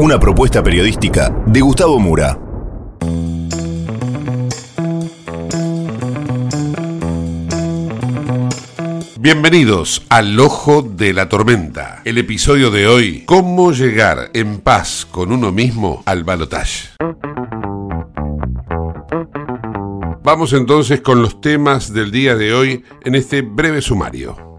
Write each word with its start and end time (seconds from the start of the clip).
Una 0.00 0.18
propuesta 0.18 0.62
periodística 0.62 1.28
de 1.44 1.60
Gustavo 1.60 1.98
Mura. 1.98 2.38
Bienvenidos 9.18 10.06
al 10.08 10.40
Ojo 10.40 10.80
de 10.80 11.12
la 11.12 11.28
Tormenta. 11.28 12.00
El 12.06 12.16
episodio 12.16 12.70
de 12.70 12.88
hoy, 12.88 13.24
cómo 13.26 13.72
llegar 13.72 14.30
en 14.32 14.60
paz 14.60 15.06
con 15.10 15.32
uno 15.32 15.52
mismo 15.52 16.02
al 16.06 16.24
balotaje. 16.24 16.88
Vamos 20.24 20.54
entonces 20.54 21.02
con 21.02 21.20
los 21.20 21.42
temas 21.42 21.92
del 21.92 22.10
día 22.10 22.36
de 22.36 22.54
hoy 22.54 22.84
en 23.04 23.16
este 23.16 23.42
breve 23.42 23.82
sumario. 23.82 24.49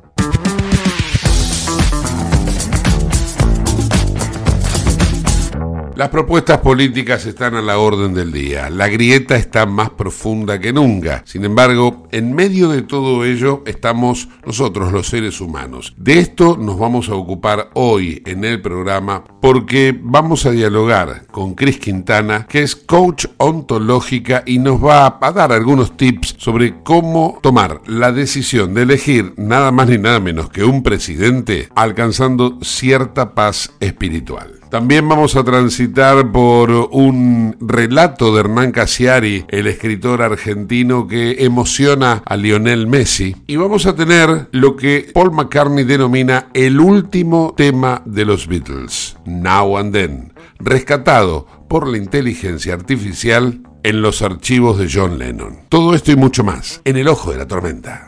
Las 6.02 6.10
propuestas 6.10 6.58
políticas 6.62 7.28
están 7.28 7.54
a 7.54 7.62
la 7.62 7.78
orden 7.78 8.16
del 8.16 8.32
día. 8.32 8.72
La 8.72 8.88
grieta 8.88 9.36
está 9.36 9.67
más 9.67 9.92
profunda 9.92 10.60
que 10.60 10.73
nunca. 10.73 11.22
Sin 11.28 11.45
embargo, 11.45 12.08
en 12.12 12.34
medio 12.34 12.70
de 12.70 12.82
todo 12.82 13.23
ello 13.23 13.62
estamos 13.67 14.28
nosotros, 14.44 14.92
los 14.92 15.10
seres 15.10 15.39
humanos. 15.39 15.94
De 15.98 16.17
esto 16.17 16.58
nos 16.58 16.80
vamos 16.80 17.10
a 17.10 17.14
ocupar 17.14 17.70
hoy 17.76 18.23
en 18.26 18.44
el 18.45 18.64
programa 18.64 19.23
porque 19.42 19.95
vamos 20.02 20.48
a 20.48 20.52
dialogar 20.52 21.28
con 21.28 21.54
Cris 21.54 21.78
Quintana, 21.78 22.48
que 22.50 22.64
es 22.64 22.76
coach 22.76 23.28
ontológica 23.38 24.42
y 24.44 24.58
nos 24.58 24.83
va 24.83 25.20
a 25.22 25.32
dar 25.32 25.52
algunos 25.52 25.98
tips 25.98 26.33
sobre 26.39 26.82
cómo 26.82 27.38
tomar 27.44 27.80
la 27.86 28.12
decisión 28.12 28.73
de 28.73 28.82
elegir 28.82 29.36
nada 29.38 29.72
más 29.72 29.88
ni 29.88 30.00
nada 30.00 30.20
menos 30.20 30.50
que 30.50 30.64
un 30.64 30.82
presidente 30.82 31.70
alcanzando 31.76 32.58
cierta 32.64 33.36
paz 33.36 33.72
espiritual. 33.80 34.62
También 34.72 35.08
vamos 35.10 35.36
a 35.36 35.44
transitar 35.44 35.90
por 36.31 36.71
un 36.91 37.57
relato 37.59 38.33
de 38.33 38.39
Hernán 38.41 38.71
Casiari, 38.71 39.45
el 39.49 39.67
escritor 39.67 40.21
argentino 40.21 41.07
que 41.07 41.43
emociona 41.43 42.23
a 42.25 42.37
Lionel 42.37 42.87
Messi. 42.87 43.35
Y 43.47 43.57
vamos 43.57 43.85
a 43.85 43.95
tener 43.95 44.47
lo 44.52 44.75
que 44.77 45.11
Paul 45.13 45.31
McCartney 45.31 45.83
denomina 45.83 46.47
el 46.53 46.79
último 46.79 47.53
tema 47.57 48.02
de 48.05 48.25
los 48.25 48.47
Beatles, 48.47 49.17
Now 49.25 49.77
and 49.77 49.93
Then, 49.93 50.33
rescatado 50.59 51.47
por 51.67 51.87
la 51.87 51.97
inteligencia 51.97 52.73
artificial 52.73 53.61
en 53.83 54.02
los 54.02 54.21
archivos 54.21 54.77
de 54.77 54.89
John 54.91 55.19
Lennon. 55.19 55.59
Todo 55.67 55.93
esto 55.93 56.11
y 56.11 56.15
mucho 56.15 56.43
más 56.43 56.81
en 56.85 56.97
el 56.97 57.08
ojo 57.08 57.31
de 57.31 57.37
la 57.37 57.47
tormenta. 57.47 58.08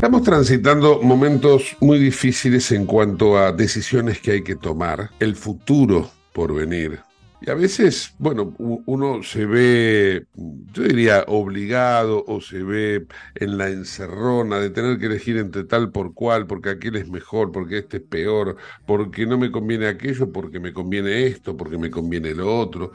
Estamos 0.00 0.22
transitando 0.22 1.02
momentos 1.02 1.76
muy 1.78 1.98
difíciles 1.98 2.72
en 2.72 2.86
cuanto 2.86 3.36
a 3.36 3.52
decisiones 3.52 4.18
que 4.18 4.30
hay 4.30 4.42
que 4.42 4.56
tomar, 4.56 5.10
el 5.20 5.36
futuro 5.36 6.10
por 6.32 6.54
venir. 6.54 7.00
Y 7.42 7.50
a 7.50 7.54
veces, 7.54 8.14
bueno, 8.18 8.54
uno 8.58 9.22
se 9.22 9.44
ve, 9.44 10.24
yo 10.72 10.84
diría, 10.84 11.26
obligado 11.28 12.24
o 12.26 12.40
se 12.40 12.62
ve 12.62 13.08
en 13.34 13.58
la 13.58 13.68
encerrona 13.68 14.58
de 14.58 14.70
tener 14.70 14.98
que 14.98 15.04
elegir 15.04 15.36
entre 15.36 15.64
tal 15.64 15.90
por 15.90 16.14
cual, 16.14 16.46
porque 16.46 16.70
aquel 16.70 16.96
es 16.96 17.10
mejor, 17.10 17.52
porque 17.52 17.76
este 17.76 17.98
es 17.98 18.02
peor, 18.02 18.56
porque 18.86 19.26
no 19.26 19.36
me 19.36 19.50
conviene 19.52 19.86
aquello, 19.86 20.32
porque 20.32 20.60
me 20.60 20.72
conviene 20.72 21.26
esto, 21.26 21.58
porque 21.58 21.76
me 21.76 21.90
conviene 21.90 22.34
lo 22.34 22.58
otro. 22.58 22.92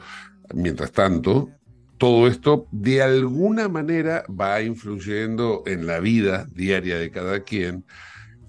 Mientras 0.54 0.90
tanto, 0.90 1.50
todo 1.98 2.26
esto 2.28 2.66
de 2.72 3.02
alguna 3.02 3.68
manera 3.68 4.24
va 4.28 4.60
influyendo 4.62 5.62
en 5.66 5.86
la 5.86 6.00
vida 6.00 6.46
diaria 6.52 6.98
de 6.98 7.10
cada 7.10 7.40
quien 7.40 7.84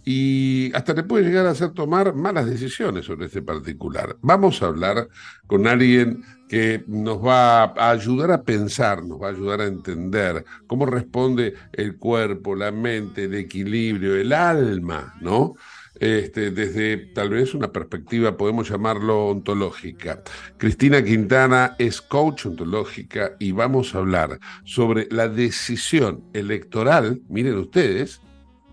y 0.09 0.71
hasta 0.73 0.93
le 0.93 1.03
puede 1.03 1.25
llegar 1.25 1.45
a 1.47 1.49
hacer 1.49 1.71
tomar 1.71 2.15
malas 2.15 2.45
decisiones 2.45 3.03
sobre 3.05 3.25
este 3.25 3.41
particular. 3.41 4.15
Vamos 4.21 4.63
a 4.63 4.67
hablar 4.67 5.09
con 5.47 5.67
alguien 5.67 6.23
que 6.47 6.81
nos 6.87 7.17
va 7.17 7.63
a 7.63 7.89
ayudar 7.91 8.31
a 8.31 8.43
pensar, 8.43 9.03
nos 9.03 9.21
va 9.21 9.27
a 9.27 9.31
ayudar 9.31 9.59
a 9.59 9.65
entender 9.65 10.45
cómo 10.65 10.85
responde 10.85 11.55
el 11.73 11.97
cuerpo, 11.97 12.55
la 12.55 12.71
mente, 12.71 13.25
el 13.25 13.35
equilibrio, 13.35 14.15
el 14.15 14.31
alma, 14.31 15.13
¿no? 15.19 15.55
Este, 15.99 16.51
desde 16.51 16.97
tal 16.97 17.29
vez 17.29 17.53
una 17.53 17.71
perspectiva, 17.71 18.37
podemos 18.37 18.69
llamarlo 18.69 19.27
ontológica. 19.27 20.23
Cristina 20.57 21.03
Quintana 21.03 21.75
es 21.79 22.01
coach 22.01 22.45
ontológica 22.45 23.35
y 23.39 23.51
vamos 23.51 23.93
a 23.93 23.99
hablar 23.99 24.39
sobre 24.63 25.07
la 25.11 25.27
decisión 25.27 26.23
electoral, 26.33 27.21
miren 27.29 27.57
ustedes, 27.57 28.21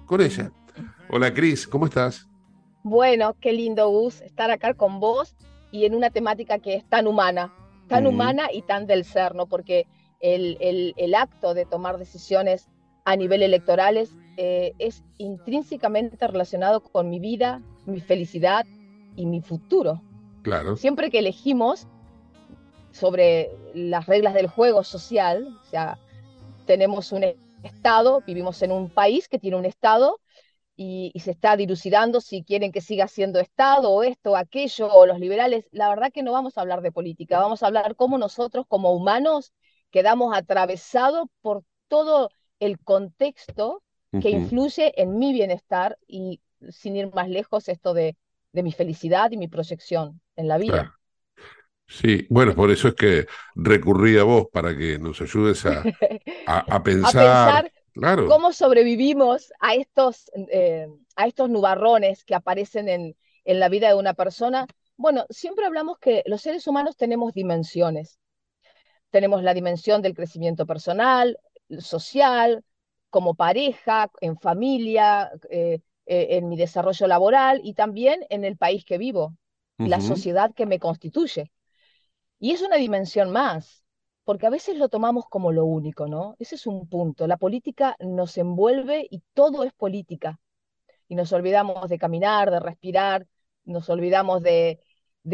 con 0.06 0.20
ella. 0.20 0.52
Hola 1.08 1.32
Cris, 1.32 1.66
¿cómo 1.66 1.86
estás? 1.86 2.28
Bueno, 2.82 3.36
qué 3.40 3.52
lindo 3.52 3.88
Gus 3.88 4.20
estar 4.20 4.50
acá 4.50 4.74
con 4.74 5.00
vos 5.00 5.36
y 5.72 5.86
en 5.86 5.94
una 5.94 6.10
temática 6.10 6.58
que 6.58 6.74
es 6.76 6.84
tan 6.88 7.06
humana, 7.06 7.52
tan 7.88 8.06
humana 8.06 8.48
y 8.52 8.62
tan 8.62 8.86
del 8.86 9.04
ser, 9.04 9.34
¿no? 9.34 9.46
Porque 9.46 9.86
el, 10.20 10.56
el 10.96 11.14
acto 11.14 11.54
de 11.54 11.64
tomar 11.64 11.98
decisiones 11.98 12.68
a 13.04 13.16
nivel 13.16 13.42
electorales 13.42 14.14
eh, 14.36 14.72
es 14.78 15.02
intrínsecamente 15.18 16.26
relacionado 16.26 16.82
con 16.82 17.10
mi 17.10 17.20
vida, 17.20 17.62
mi 17.86 18.00
felicidad 18.00 18.66
y 19.16 19.26
mi 19.26 19.40
futuro. 19.40 20.02
Claro. 20.42 20.76
Siempre 20.76 21.10
que 21.10 21.20
elegimos 21.20 21.86
sobre 22.90 23.50
las 23.74 24.06
reglas 24.06 24.34
del 24.34 24.46
juego 24.46 24.84
social, 24.84 25.58
o 25.60 25.64
sea, 25.64 25.98
tenemos 26.66 27.12
un 27.12 27.24
Estado, 27.62 28.22
vivimos 28.26 28.60
en 28.62 28.72
un 28.72 28.90
país 28.90 29.26
que 29.28 29.38
tiene 29.38 29.56
un 29.56 29.64
Estado 29.64 30.20
y, 30.76 31.12
se 31.18 31.30
está 31.30 31.56
dilucidando 31.56 32.20
si 32.20 32.42
quieren 32.42 32.72
que 32.72 32.80
siga 32.80 33.08
siendo 33.08 33.40
Estado 33.40 33.90
o 33.90 34.02
esto 34.02 34.32
o 34.32 34.36
aquello 34.36 34.92
o 34.92 35.06
los 35.06 35.18
liberales. 35.18 35.66
La 35.70 35.88
verdad 35.88 36.12
que 36.12 36.22
no 36.22 36.32
vamos 36.32 36.58
a 36.58 36.60
hablar 36.60 36.82
de 36.82 36.92
política, 36.92 37.38
vamos 37.38 37.62
a 37.62 37.66
hablar 37.66 37.96
cómo 37.96 38.18
nosotros 38.18 38.66
como 38.68 38.92
humanos 38.92 39.52
quedamos 39.90 40.36
atravesados 40.36 41.26
por 41.40 41.62
todo 41.88 42.30
el 42.60 42.78
contexto 42.80 43.82
que 44.20 44.30
influye 44.30 45.00
en 45.00 45.18
mi 45.18 45.32
bienestar 45.32 45.98
y 46.06 46.40
sin 46.70 46.96
ir 46.96 47.12
más 47.12 47.28
lejos 47.28 47.68
esto 47.68 47.94
de, 47.94 48.16
de 48.52 48.62
mi 48.62 48.72
felicidad 48.72 49.30
y 49.32 49.36
mi 49.36 49.48
proyección 49.48 50.20
en 50.36 50.48
la 50.48 50.58
vida. 50.58 50.98
Sí, 51.86 52.26
bueno, 52.30 52.54
por 52.54 52.70
eso 52.70 52.88
es 52.88 52.94
que 52.94 53.26
recurrí 53.54 54.16
a 54.16 54.24
vos 54.24 54.46
para 54.50 54.76
que 54.76 54.98
nos 54.98 55.20
ayudes 55.20 55.66
a, 55.66 55.82
a, 56.46 56.82
pensar, 56.82 57.70
claro. 57.92 58.26
cómo 58.26 58.52
sobrevivimos 58.52 59.52
a 59.60 59.74
estos, 59.74 60.30
eh, 60.50 60.88
a 61.16 61.26
estos 61.26 61.50
nubarrones 61.50 62.24
que 62.24 62.34
aparecen 62.34 62.88
en, 62.88 63.16
en 63.44 63.60
la 63.60 63.68
vida 63.68 63.88
de 63.88 63.94
una 63.94 64.14
persona. 64.14 64.66
Bueno, 64.96 65.26
siempre 65.28 65.66
hablamos 65.66 65.98
que 65.98 66.22
los 66.26 66.40
seres 66.40 66.66
humanos 66.66 66.96
tenemos 66.96 67.34
dimensiones. 67.34 68.18
Tenemos 69.10 69.42
la 69.42 69.54
dimensión 69.54 70.00
del 70.00 70.14
crecimiento 70.14 70.66
personal, 70.66 71.38
social, 71.78 72.64
como 73.14 73.36
pareja, 73.36 74.10
en 74.20 74.36
familia, 74.36 75.30
eh, 75.48 75.78
eh, 76.04 76.26
en 76.30 76.48
mi 76.48 76.56
desarrollo 76.56 77.06
laboral 77.06 77.60
y 77.62 77.74
también 77.74 78.26
en 78.28 78.44
el 78.44 78.56
país 78.56 78.84
que 78.84 78.98
vivo, 78.98 79.36
la 79.78 80.00
sociedad 80.00 80.52
que 80.52 80.66
me 80.66 80.80
constituye. 80.80 81.52
Y 82.40 82.50
es 82.50 82.62
una 82.62 82.74
dimensión 82.74 83.30
más, 83.30 83.84
porque 84.24 84.48
a 84.48 84.50
veces 84.50 84.76
lo 84.78 84.88
tomamos 84.88 85.26
como 85.28 85.52
lo 85.52 85.64
único, 85.64 86.08
¿no? 86.08 86.34
Ese 86.40 86.56
es 86.56 86.66
un 86.66 86.88
punto. 86.88 87.28
La 87.28 87.36
política 87.36 87.94
nos 88.00 88.36
envuelve 88.36 89.06
y 89.08 89.22
todo 89.32 89.62
es 89.62 89.72
política. 89.72 90.40
Y 91.06 91.14
nos 91.14 91.32
olvidamos 91.32 91.88
de 91.88 91.98
caminar, 91.98 92.50
de 92.50 92.58
respirar, 92.58 93.28
nos 93.64 93.88
olvidamos 93.90 94.42
de, 94.42 94.80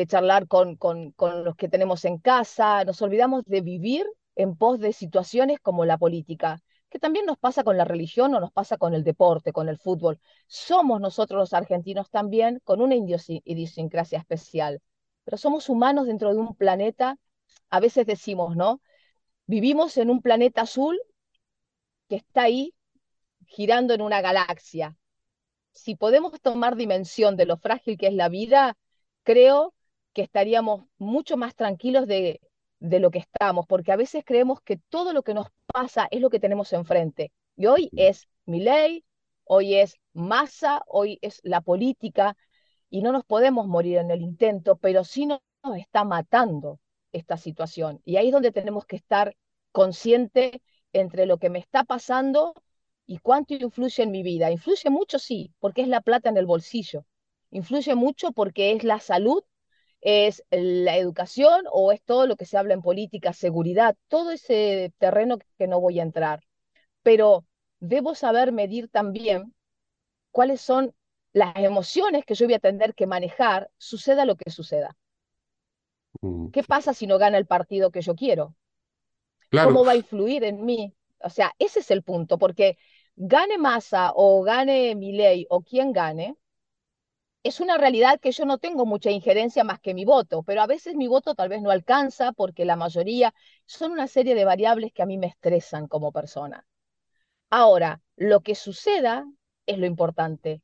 charlar 0.07 0.49
con, 0.49 0.77
con, 0.77 1.13
con 1.13 1.45
los 1.45 1.57
que 1.57 1.71
tenemos 1.71 2.05
en 2.05 2.19
casa, 2.19 2.85
nos 2.85 3.01
olvidamos 3.01 3.43
de 3.47 3.63
vivir 3.63 4.05
en 4.37 4.55
pos 4.55 4.81
de 4.81 4.93
situaciones 4.93 5.61
como 5.61 5.87
la 5.87 5.97
política 5.97 6.63
que 6.91 6.99
también 6.99 7.25
nos 7.25 7.39
pasa 7.39 7.65
con 7.65 7.77
la 7.77 7.85
religión 7.85 8.35
o 8.35 8.41
nos 8.41 8.53
pasa 8.53 8.77
con 8.77 8.95
el 8.95 9.05
deporte, 9.05 9.53
con 9.53 9.69
el 9.69 9.79
fútbol. 9.79 10.21
Somos 10.49 11.01
nosotros 11.01 11.39
los 11.39 11.53
argentinos 11.55 12.11
también 12.11 12.61
con 12.65 12.83
una 12.83 12.97
idiosincrasia 12.97 14.19
especial, 14.19 14.83
pero 15.25 15.37
somos 15.37 15.69
humanos 15.69 16.07
dentro 16.07 16.33
de 16.35 16.41
un 16.41 16.55
planeta, 16.57 17.17
a 17.71 17.81
veces 17.81 18.07
decimos, 18.07 18.57
¿no? 18.57 18.83
Vivimos 19.47 19.97
en 19.97 20.11
un 20.11 20.21
planeta 20.21 20.63
azul 20.63 21.01
que 22.09 22.17
está 22.17 22.43
ahí 22.43 22.75
girando 23.47 23.95
en 23.95 24.03
una 24.03 24.21
galaxia. 24.21 24.97
Si 25.73 25.95
podemos 25.95 26.41
tomar 26.41 26.77
dimensión 26.77 27.37
de 27.37 27.47
lo 27.47 27.57
frágil 27.57 27.97
que 27.97 28.09
es 28.09 28.15
la 28.15 28.29
vida, 28.29 28.77
creo 29.23 29.75
que 30.13 30.23
estaríamos 30.23 30.87
mucho 30.99 31.37
más 31.37 31.55
tranquilos 31.55 32.07
de 32.09 32.41
de 32.81 32.99
lo 32.99 33.11
que 33.11 33.19
estamos, 33.21 33.67
porque 33.67 33.93
a 33.93 33.97
veces 33.97 34.25
creemos 34.25 34.61
que 34.63 34.79
todo 34.89 35.13
lo 35.13 35.23
que 35.23 35.35
nos 35.35 35.49
pasa 35.67 36.09
es 36.11 36.21
lo 36.21 36.31
que 36.31 36.41
tenemos 36.41 36.73
enfrente. 36.73 37.33
Y 37.57 37.67
hoy 37.67 37.91
es 37.97 38.29
mi 38.47 38.61
ley, 38.61 39.05
hoy 39.45 39.77
es 39.77 39.97
masa, 40.13 40.83
hoy 40.87 41.19
es 41.23 41.41
la 41.45 41.61
política, 41.61 42.37
y 42.89 43.03
no 43.03 43.13
nos 43.13 43.25
podemos 43.25 43.67
morir 43.67 43.99
en 43.99 44.11
el 44.11 44.23
intento, 44.23 44.77
pero 44.77 45.05
sí 45.05 45.27
nos 45.27 45.41
está 45.77 46.05
matando 46.05 46.81
esta 47.13 47.37
situación. 47.37 48.01
Y 48.05 48.17
ahí 48.17 48.29
es 48.29 48.33
donde 48.33 48.53
tenemos 48.53 48.87
que 48.87 48.97
estar 48.97 49.37
consciente 49.73 50.63
entre 50.93 51.27
lo 51.27 51.39
que 51.39 51.51
me 51.51 51.59
está 51.59 51.85
pasando 51.85 52.55
y 53.07 53.19
cuánto 53.19 53.55
influye 53.55 54.03
en 54.03 54.11
mi 54.11 54.23
vida. 54.23 54.51
Influye 54.51 54.91
mucho, 54.91 55.19
sí, 55.19 55.53
porque 55.61 55.83
es 55.83 55.89
la 55.89 56.01
plata 56.01 56.29
en 56.29 56.37
el 56.37 56.47
bolsillo. 56.47 57.05
Influye 57.51 57.95
mucho 57.95 58.33
porque 58.33 58.73
es 58.73 58.85
la 58.85 59.01
salud 59.01 59.43
es 60.01 60.43
la 60.51 60.97
educación 60.97 61.65
o 61.71 61.93
es 61.93 62.03
todo 62.03 62.27
lo 62.27 62.37
que 62.37 62.47
se 62.47 62.57
habla 62.57 62.75
en 62.75 62.83
política, 62.83 63.33
seguridad, 63.33 63.97
todo 64.09 64.31
ese 64.31 64.93
terreno 64.99 65.39
que 65.59 65.67
no 65.67 65.81
voy 65.81 66.01
a 66.01 66.05
entrar. 66.05 66.43
Pero 67.03 67.45
debo 67.79 68.15
saber 68.15 68.53
medir 68.53 68.89
también 68.89 69.55
cuáles 70.31 70.61
son 70.61 70.95
las 71.33 71.55
emociones 71.57 72.25
que 72.25 72.35
yo 72.35 72.47
voy 72.47 72.55
a 72.55 72.61
tener 72.61 72.95
que 72.95 73.07
manejar, 73.07 73.71
suceda 73.77 74.25
lo 74.25 74.37
que 74.37 74.51
suceda. 74.51 74.97
Mm. 76.21 76.49
¿Qué 76.51 76.63
pasa 76.63 76.93
si 76.95 77.07
no 77.07 77.19
gana 77.19 77.39
el 77.39 77.47
partido 77.47 77.91
que 77.91 78.01
yo 78.01 78.15
quiero? 78.15 78.55
¿Cómo 79.51 79.85
va 79.85 79.93
a 79.93 79.97
influir 79.97 80.45
en 80.45 80.65
mí? 80.65 80.95
O 81.23 81.31
sea, 81.31 81.53
ese 81.59 81.81
es 81.81 81.91
el 81.91 82.03
punto, 82.03 82.39
porque 82.39 82.79
gane 83.17 83.59
Massa 83.59 84.13
o 84.15 84.43
gane 84.43 84.95
ley 84.95 85.47
o 85.51 85.63
quien 85.63 85.93
gane, 85.93 86.37
es 87.43 87.61
una 87.61 87.79
realidad 87.79 88.21
que 88.21 88.33
yo 88.33 88.45
no 88.47 88.59
tengo 88.59 88.87
mucha 88.87 89.11
injerencia 89.11 89.65
más 89.65 89.81
que 89.81 89.95
mi 89.95 90.05
voto, 90.05 90.43
pero 90.43 90.63
a 90.63 90.67
veces 90.67 90.95
mi 90.97 91.09
voto 91.09 91.35
tal 91.35 91.49
vez 91.49 91.63
no 91.63 91.71
alcanza 91.71 92.33
porque 92.33 92.65
la 92.65 92.77
mayoría 92.77 93.35
son 93.67 93.93
una 93.93 94.07
serie 94.09 94.35
de 94.35 94.45
variables 94.45 94.93
que 94.93 95.03
a 95.03 95.07
mí 95.07 95.19
me 95.19 95.27
estresan 95.29 95.89
como 95.89 96.13
persona. 96.13 96.67
Ahora, 97.51 98.03
lo 98.17 98.41
que 98.43 98.55
suceda 98.57 99.27
es 99.67 99.79
lo 99.79 99.87
importante. 99.87 100.63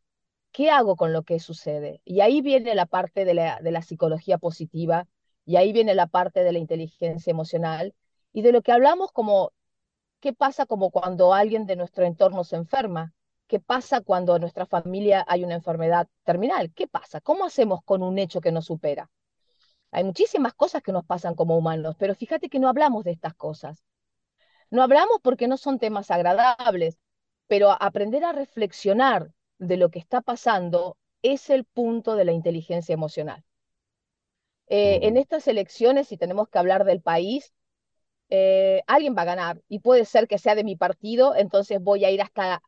¿Qué 0.52 0.70
hago 0.70 0.96
con 0.96 1.12
lo 1.14 1.24
que 1.24 1.40
sucede? 1.40 2.02
Y 2.04 2.20
ahí 2.22 2.42
viene 2.42 2.74
la 2.76 2.86
parte 2.86 3.24
de 3.24 3.34
la, 3.34 3.60
de 3.60 3.72
la 3.72 3.82
psicología 3.82 4.38
positiva, 4.38 5.08
y 5.46 5.56
ahí 5.56 5.72
viene 5.72 5.94
la 5.96 6.08
parte 6.08 6.44
de 6.44 6.52
la 6.52 6.60
inteligencia 6.60 7.32
emocional, 7.32 7.94
y 8.34 8.42
de 8.42 8.52
lo 8.52 8.62
que 8.62 8.72
hablamos 8.72 9.12
como, 9.12 9.52
¿qué 10.20 10.34
pasa 10.34 10.66
como 10.66 10.92
cuando 10.92 11.34
alguien 11.34 11.66
de 11.66 11.76
nuestro 11.76 12.06
entorno 12.06 12.44
se 12.44 12.56
enferma? 12.56 13.14
¿Qué 13.46 13.60
pasa 13.60 14.00
cuando 14.00 14.34
en 14.34 14.40
nuestra 14.40 14.66
familia 14.66 15.24
hay 15.28 15.44
una 15.44 15.54
enfermedad 15.54 16.08
terminal? 16.24 16.72
¿Qué 16.74 16.88
pasa? 16.88 17.20
¿Cómo 17.20 17.44
hacemos 17.44 17.80
con 17.84 18.02
un 18.02 18.18
hecho 18.18 18.40
que 18.40 18.50
nos 18.50 18.66
supera? 18.66 19.10
Hay 19.92 20.04
muchísimas 20.04 20.54
cosas 20.54 20.82
que 20.82 20.92
nos 20.92 21.04
pasan 21.04 21.34
como 21.34 21.56
humanos, 21.56 21.94
pero 21.98 22.14
fíjate 22.14 22.48
que 22.48 22.58
no 22.58 22.68
hablamos 22.68 23.04
de 23.04 23.12
estas 23.12 23.34
cosas. 23.34 23.84
No 24.70 24.82
hablamos 24.82 25.18
porque 25.22 25.46
no 25.46 25.56
son 25.56 25.78
temas 25.78 26.10
agradables, 26.10 26.98
pero 27.46 27.70
aprender 27.70 28.24
a 28.24 28.32
reflexionar 28.32 29.30
de 29.58 29.76
lo 29.76 29.90
que 29.90 30.00
está 30.00 30.20
pasando 30.20 30.96
es 31.22 31.48
el 31.50 31.64
punto 31.64 32.16
de 32.16 32.24
la 32.24 32.32
inteligencia 32.32 32.92
emocional. 32.92 33.44
Eh, 34.68 35.00
en 35.02 35.16
estas 35.16 35.46
elecciones, 35.46 36.08
si 36.08 36.16
tenemos 36.16 36.48
que 36.48 36.58
hablar 36.58 36.84
del 36.84 37.00
país, 37.00 37.54
eh, 38.28 38.82
alguien 38.88 39.16
va 39.16 39.22
a 39.22 39.26
ganar 39.26 39.62
y 39.68 39.78
puede 39.78 40.04
ser 40.04 40.26
que 40.26 40.38
sea 40.38 40.56
de 40.56 40.64
mi 40.64 40.74
partido, 40.74 41.36
entonces 41.36 41.80
voy 41.80 42.04
a 42.04 42.10
ir 42.10 42.20
hasta 42.20 42.60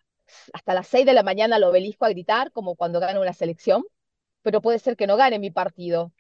hasta 0.53 0.75
las 0.75 0.87
6 0.89 1.07
de 1.07 1.13
la 1.13 1.23
mañana 1.23 1.57
al 1.57 1.65
obelisco 1.65 2.05
a 2.05 2.11
gritar, 2.11 2.53
como 2.53 2.77
cuando 2.77 3.01
gana 3.01 3.21
una 3.21 3.33
selección, 3.33 3.85
pero 4.43 4.61
puede 4.61 4.79
ser 4.79 4.97
que 4.97 5.07
no 5.07 5.17
gane 5.17 5.39
mi 5.39 5.51
partido. 5.51 6.13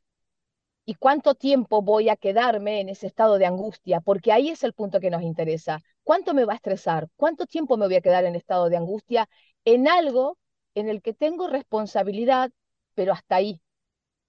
¿Y 0.84 0.94
cuánto 0.94 1.34
tiempo 1.34 1.82
voy 1.82 2.08
a 2.08 2.16
quedarme 2.16 2.80
en 2.80 2.88
ese 2.88 3.06
estado 3.06 3.36
de 3.36 3.44
angustia? 3.44 4.00
Porque 4.00 4.32
ahí 4.32 4.48
es 4.48 4.64
el 4.64 4.72
punto 4.72 5.00
que 5.00 5.10
nos 5.10 5.22
interesa. 5.22 5.80
¿Cuánto 6.02 6.32
me 6.32 6.46
va 6.46 6.54
a 6.54 6.56
estresar? 6.56 7.08
¿Cuánto 7.16 7.46
tiempo 7.46 7.76
me 7.76 7.86
voy 7.86 7.96
a 7.96 8.00
quedar 8.00 8.24
en 8.24 8.34
estado 8.34 8.70
de 8.70 8.78
angustia 8.78 9.28
en 9.66 9.86
algo 9.86 10.38
en 10.74 10.88
el 10.88 11.02
que 11.02 11.12
tengo 11.12 11.46
responsabilidad, 11.48 12.50
pero 12.94 13.12
hasta 13.12 13.36
ahí? 13.36 13.60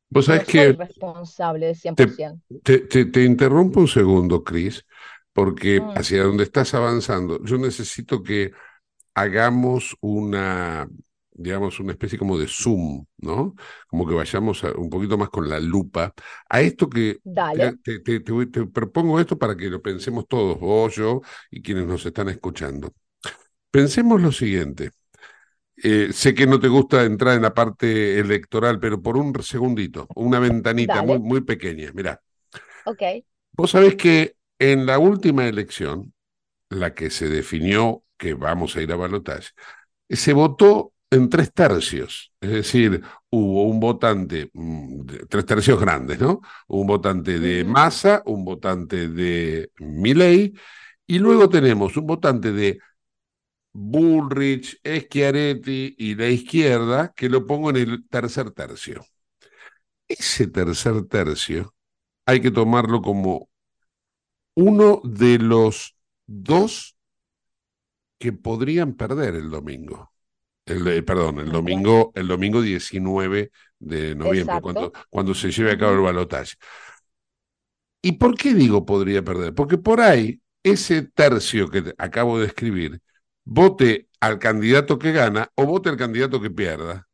Vos 0.10 0.26
sabés 0.26 0.44
que 0.46 0.66
soy 0.66 0.72
responsable 0.74 1.68
de 1.68 1.76
100%. 1.76 2.42
Te, 2.64 3.06
te, 3.06 3.24
interrumpo 3.24 3.80
un 3.80 3.88
segundo, 3.88 4.44
Cris, 4.44 4.86
porque 5.32 5.80
mm. 5.80 5.92
hacia 5.92 6.24
donde 6.24 6.44
estás 6.44 6.74
avanzando, 6.74 7.44
yo 7.46 7.58
necesito 7.58 8.22
que 8.22 8.52
hagamos 9.13 9.96
una, 10.01 10.88
digamos, 11.32 11.80
una 11.80 11.94
especie 11.94 12.20
como 12.20 12.38
de 12.38 12.48
zoom, 12.48 13.06
¿no? 13.18 13.56
Como 13.88 14.08
que 14.08 14.13
vayamos 14.13 14.63
un 14.63 14.89
poquito 14.89 15.18
más 15.18 15.30
con 15.30 15.50
la 15.50 15.60
lupa 15.60 16.13
a 16.50 16.62
esto 16.62 16.89
que 16.89 17.20
Te, 17.84 18.00
te, 18.00 18.20
te, 18.20 18.66
propongo 18.68 19.20
esto 19.20 19.38
para 19.38 19.56
que 19.56 19.70
lo 19.70 19.82
pensemos 19.82 20.28
todos, 20.28 20.60
vos, 20.60 20.96
yo 20.96 21.22
y 21.50 21.62
quienes 21.62 21.86
nos 21.86 22.06
están 22.06 22.30
escuchando. 22.30 22.94
Pensemos 23.72 24.22
lo 24.22 24.32
siguiente. 24.32 24.92
Eh, 25.82 26.10
sé 26.12 26.34
que 26.34 26.46
no 26.46 26.60
te 26.60 26.68
gusta 26.68 27.06
entrar 27.06 27.36
en 27.36 27.44
la 27.44 27.54
parte 27.54 28.20
electoral, 28.20 28.80
pero 28.80 29.01
por 29.01 29.16
un 29.16 29.34
segundito, 29.42 30.08
una 30.16 30.39
ventanita 30.39 31.01
muy, 31.04 31.20
muy 31.20 31.42
pequeña. 31.42 31.92
Mirá. 31.94 32.22
Ok. 32.86 33.01
Vos 33.54 33.72
sabés 33.72 33.96
que 33.96 34.36
en 34.58 34.86
la 34.86 35.00
última 35.00 35.48
elección, 35.48 36.13
la 36.70 36.94
que 36.94 37.10
se 37.10 37.30
definió 37.30 38.04
que 38.20 38.36
vamos 38.36 38.76
a 38.76 38.82
ir 38.84 38.92
a 38.92 38.98
balotaje, 38.98 39.50
se 40.10 40.34
votó 40.34 40.94
en 41.12 41.30
tres 41.30 41.54
tercios, 41.54 42.34
es 42.42 42.52
decir, 42.52 43.02
hubo 43.32 43.64
un 43.64 43.80
votante, 43.80 44.52
mm, 44.54 45.06
tres 45.30 45.46
tercios 45.46 45.80
grandes, 45.80 46.20
¿no? 46.20 46.42
Un 46.68 46.88
votante 46.88 47.40
de 47.40 47.64
Massa, 47.64 48.22
un 48.26 48.46
votante 48.46 49.08
de 49.10 49.72
Milley, 49.80 50.54
y 51.08 51.20
luego 51.20 51.50
tenemos 51.50 51.98
un 51.98 52.06
votante 52.08 52.52
de 52.52 52.80
Bullrich, 53.74 54.80
Schiaretti 54.84 55.96
y 55.98 56.16
la 56.16 56.28
izquierda, 56.30 57.14
que 57.16 57.30
lo 57.30 57.46
pongo 57.46 57.70
en 57.72 57.78
el 57.78 58.08
tercer 58.08 58.52
tercio. 58.52 59.06
Ese 60.08 60.48
tercer 60.48 61.06
tercio 61.08 61.74
hay 62.26 62.42
que 62.42 62.52
tomarlo 62.52 63.02
como 63.02 63.50
uno 64.56 65.02
de 65.04 65.40
los 65.40 65.96
dos 66.28 66.96
que 68.20 68.34
podrían 68.34 68.94
perder 68.94 69.36
el 69.36 69.50
domingo. 69.50 70.12
El, 70.66 71.04
perdón, 71.04 71.40
el 71.40 71.52
domingo, 71.52 72.12
el 72.14 72.28
domingo 72.28 72.62
19 72.62 73.52
de 73.80 74.16
noviembre, 74.16 74.62
cuando, 74.62 74.94
cuando 75.10 75.34
se 75.34 75.52
lleve 75.52 75.72
a 75.72 75.78
cabo 75.80 75.94
el 75.94 76.02
balotaje. 76.02 76.54
¿Y 78.04 78.14
por 78.14 78.36
qué 78.36 78.54
digo 78.54 78.86
podría 78.86 79.24
perder? 79.24 79.56
Porque 79.56 79.78
por 79.78 80.00
ahí 80.00 80.40
ese 80.62 81.02
tercio 81.02 81.70
que 81.70 81.94
acabo 81.98 82.40
de 82.40 82.46
escribir 82.48 83.02
vote 83.44 84.08
al 84.20 84.38
candidato 84.38 85.00
que 85.00 85.12
gana 85.12 85.52
o 85.56 85.66
vote 85.66 85.90
al 85.90 85.98
candidato 85.98 86.42
que 86.42 86.52
pierda. 86.52 87.08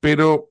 Pero 0.00 0.50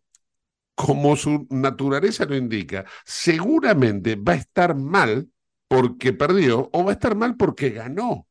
como 0.76 1.16
su 1.16 1.48
naturaleza 1.50 2.26
lo 2.26 2.36
indica, 2.36 2.86
seguramente 3.06 4.16
va 4.16 4.34
a 4.34 4.38
estar 4.38 4.76
mal 4.76 5.30
porque 5.68 6.14
perdió 6.14 6.70
o 6.74 6.84
va 6.84 6.92
a 6.92 6.94
estar 6.94 7.16
mal 7.16 7.36
porque 7.38 7.70
ganó, 7.72 8.28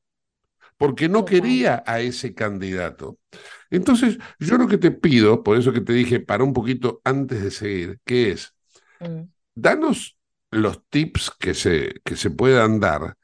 porque 0.77 1.09
no 1.09 1.25
quería 1.25 1.83
a 1.87 2.01
ese 2.01 2.35
candidato. 2.35 3.19
Entonces, 3.71 4.19
yo 4.39 4.57
lo 4.59 4.69
que 4.69 4.79
te 4.79 4.91
pido, 4.91 5.43
por 5.43 5.57
eso 5.57 5.73
que 5.73 5.81
te 5.81 5.93
dije 5.93 6.21
para 6.21 6.45
un 6.45 6.53
poquito 6.53 7.01
antes 7.05 7.43
de 7.43 7.51
seguir, 7.51 8.01
que 8.05 8.33
es, 8.33 8.55
mm. 9.01 9.23
danos 9.55 10.17
los 10.51 10.85
tips 10.89 11.33
que 11.39 11.55
se, 11.55 11.95
que 12.05 12.17
se 12.17 12.31
puedan 12.31 12.81
dar 12.81 13.17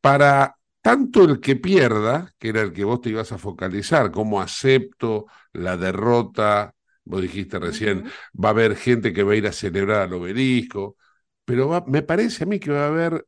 para 0.00 0.56
tanto 0.82 1.24
el 1.24 1.40
que 1.40 1.56
pierda, 1.56 2.32
que 2.38 2.50
era 2.50 2.62
el 2.62 2.72
que 2.72 2.84
vos 2.84 3.00
te 3.00 3.10
ibas 3.10 3.32
a 3.32 3.38
focalizar, 3.38 4.12
cómo 4.12 4.40
acepto 4.40 5.26
la 5.52 5.76
derrota, 5.76 6.74
vos 7.04 7.22
dijiste 7.22 7.58
recién, 7.58 8.04
va 8.32 8.50
a 8.50 8.52
haber 8.52 8.76
gente 8.76 9.12
que 9.12 9.22
va 9.22 9.32
a 9.32 9.36
ir 9.36 9.46
a 9.46 9.52
celebrar 9.52 10.02
al 10.02 10.12
obelisco, 10.12 10.96
pero 11.44 11.84
me 11.86 12.02
parece 12.02 12.44
a 12.44 12.46
mí 12.46 12.60
que 12.60 12.70
va 12.70 12.84
a 12.84 12.88
haber 12.88 13.26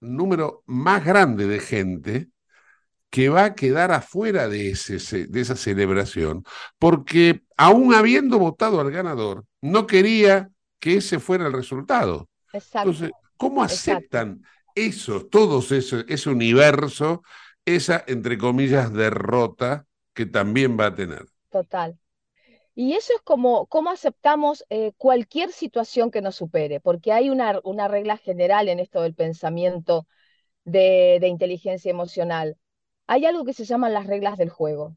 un 0.00 0.16
número 0.16 0.62
más 0.66 1.04
grande 1.04 1.46
de 1.46 1.60
gente 1.60 2.28
que 3.10 3.28
va 3.28 3.44
a 3.44 3.54
quedar 3.54 3.90
afuera 3.90 4.48
de, 4.48 4.70
ese, 4.70 5.26
de 5.26 5.40
esa 5.40 5.56
celebración, 5.56 6.44
porque 6.78 7.42
aún 7.56 7.92
habiendo 7.92 8.38
votado 8.38 8.80
al 8.80 8.90
ganador, 8.90 9.44
no 9.60 9.86
quería 9.86 10.50
que 10.78 10.96
ese 10.96 11.18
fuera 11.18 11.46
el 11.46 11.52
resultado. 11.52 12.28
Entonces, 12.52 13.10
¿cómo 13.36 13.62
aceptan 13.62 14.42
eso, 14.74 15.26
todos 15.26 15.72
ese, 15.72 16.04
ese 16.08 16.30
universo, 16.30 17.22
esa, 17.64 18.04
entre 18.06 18.38
comillas, 18.38 18.92
derrota 18.92 19.86
que 20.14 20.26
también 20.26 20.78
va 20.78 20.86
a 20.86 20.94
tener? 20.94 21.26
Total. 21.50 21.98
Y 22.74 22.94
eso 22.94 23.12
es 23.14 23.20
como 23.22 23.66
cómo 23.66 23.90
aceptamos 23.90 24.64
eh, 24.70 24.92
cualquier 24.96 25.50
situación 25.50 26.10
que 26.10 26.22
nos 26.22 26.36
supere, 26.36 26.80
porque 26.80 27.12
hay 27.12 27.28
una, 27.28 27.60
una, 27.64 27.88
regla 27.88 28.16
general 28.16 28.68
en 28.68 28.78
esto 28.78 29.02
del 29.02 29.14
pensamiento 29.14 30.06
de, 30.64 31.18
de 31.20 31.28
inteligencia 31.28 31.90
emocional. 31.90 32.56
Hay 33.10 33.24
algo 33.26 33.44
que 33.44 33.54
se 33.54 33.64
llaman 33.64 33.92
las 33.92 34.06
reglas 34.06 34.38
del 34.38 34.50
juego. 34.50 34.96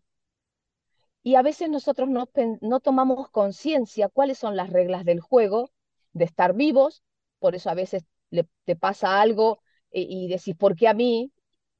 Y 1.23 1.33
a 1.33 1.41
veces 1.41 1.67
nosotros 1.67 2.07
no, 2.09 2.29
no 2.61 2.79
tomamos 2.79 3.27
conciencia 3.31 4.07
cuáles 4.07 4.37
son 4.37 4.55
las 4.55 4.69
reglas 4.69 5.03
del 5.03 5.19
juego, 5.19 5.71
de 6.11 6.25
estar 6.25 6.53
vivos, 6.53 7.01
por 7.39 7.55
eso 7.55 7.71
a 7.71 7.73
veces 7.73 8.03
le, 8.29 8.47
te 8.65 8.75
pasa 8.75 9.19
algo 9.19 9.63
y, 9.91 10.27
decís, 10.27 10.55
¿por 10.55 10.75
qué 10.75 10.87
a 10.87 10.93
mí? 10.93 11.31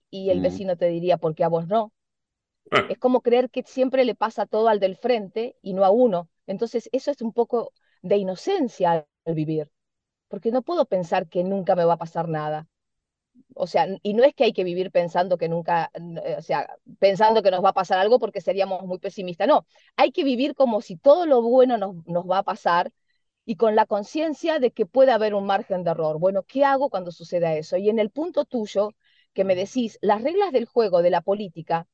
Y 0.10 0.32
el 0.32 0.40
mm. 0.40 0.42
vecino 0.42 0.75
te 0.75 0.88
diría, 0.88 1.18
¿por 1.18 1.36
qué 1.36 1.44
a 1.44 1.50
vos 1.50 1.68
no? 1.68 1.94
Ah. 2.72 2.88
Es 2.90 2.98
como 2.98 3.22
creer 3.22 3.52
que 3.52 3.62
siempre 3.62 4.04
le 4.04 4.16
pasa 4.16 4.48
todo 4.48 4.70
al 4.70 4.80
del 4.80 4.98
frente 4.98 5.56
y 5.62 5.74
no 5.75 5.86
a 5.86 5.92
uno. 5.92 6.32
Entonces, 6.48 6.90
eso 6.94 7.12
es 7.12 7.22
un 7.22 7.32
poco 7.32 7.74
de 8.02 8.18
inocencia 8.18 9.06
al 9.25 9.36
vivir, 9.36 9.70
porque 10.30 10.50
no 10.50 10.63
puedo 10.63 10.86
pensar 10.86 11.28
que 11.28 11.44
nunca 11.44 11.75
me 11.75 11.86
va 11.86 11.94
a 11.94 11.98
pasar 11.98 12.28
nada. 12.28 12.68
O 13.56 13.68
sea, 13.68 13.88
y 14.02 14.13
no 14.13 14.24
es 14.24 14.34
que 14.36 14.46
hay 14.46 14.54
que 14.54 14.63
vivir 14.63 14.92
pensando 14.92 15.38
que 15.38 15.50
nunca, 15.50 15.92
o 16.38 16.42
sea, 16.42 16.68
pensando 17.00 17.44
que 17.44 17.52
nos 17.52 17.63
va 17.63 17.70
a 17.70 17.74
pasar 17.74 18.00
algo 18.00 18.20
porque 18.20 18.42
seríamos 18.42 18.84
muy 18.84 19.00
pesimistas. 19.00 19.48
No, 19.48 19.66
hay 19.96 20.12
que 20.12 20.24
vivir 20.24 20.56
como 20.56 20.82
si 20.82 20.98
todo 20.98 21.25
lo 21.25 21.42
bueno 21.42 21.78
nos, 21.78 22.06
nos 22.08 22.25
va 22.30 22.40
a 22.40 22.44
pasar 22.44 22.92
y 23.46 23.56
con 23.58 23.75
la 23.75 23.86
conciencia 23.86 24.60
de 24.60 24.72
que 24.72 24.86
puede 24.86 25.12
haber 25.12 25.34
un 25.36 25.46
margen 25.46 25.84
de 25.84 25.92
error. 25.92 26.20
Bueno, 26.20 26.44
¿qué 26.44 26.63
hago 26.66 26.90
cuando 26.90 27.12
suceda 27.12 27.56
eso? 27.56 27.78
Y 27.78 27.90
en 27.90 28.00
el 28.00 28.10
punto 28.10 28.46
tuyo, 28.46 28.92
que 29.34 29.44
me 29.44 29.56
decís, 29.56 29.98
las 30.02 30.22
reglas 30.24 30.52
del 30.52 30.66
juego 30.66 31.02
de 31.02 31.10
la 31.12 31.22
política 31.22 31.88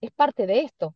es 0.00 0.10
parte 0.12 0.46
de 0.46 0.60
esto. 0.60 0.94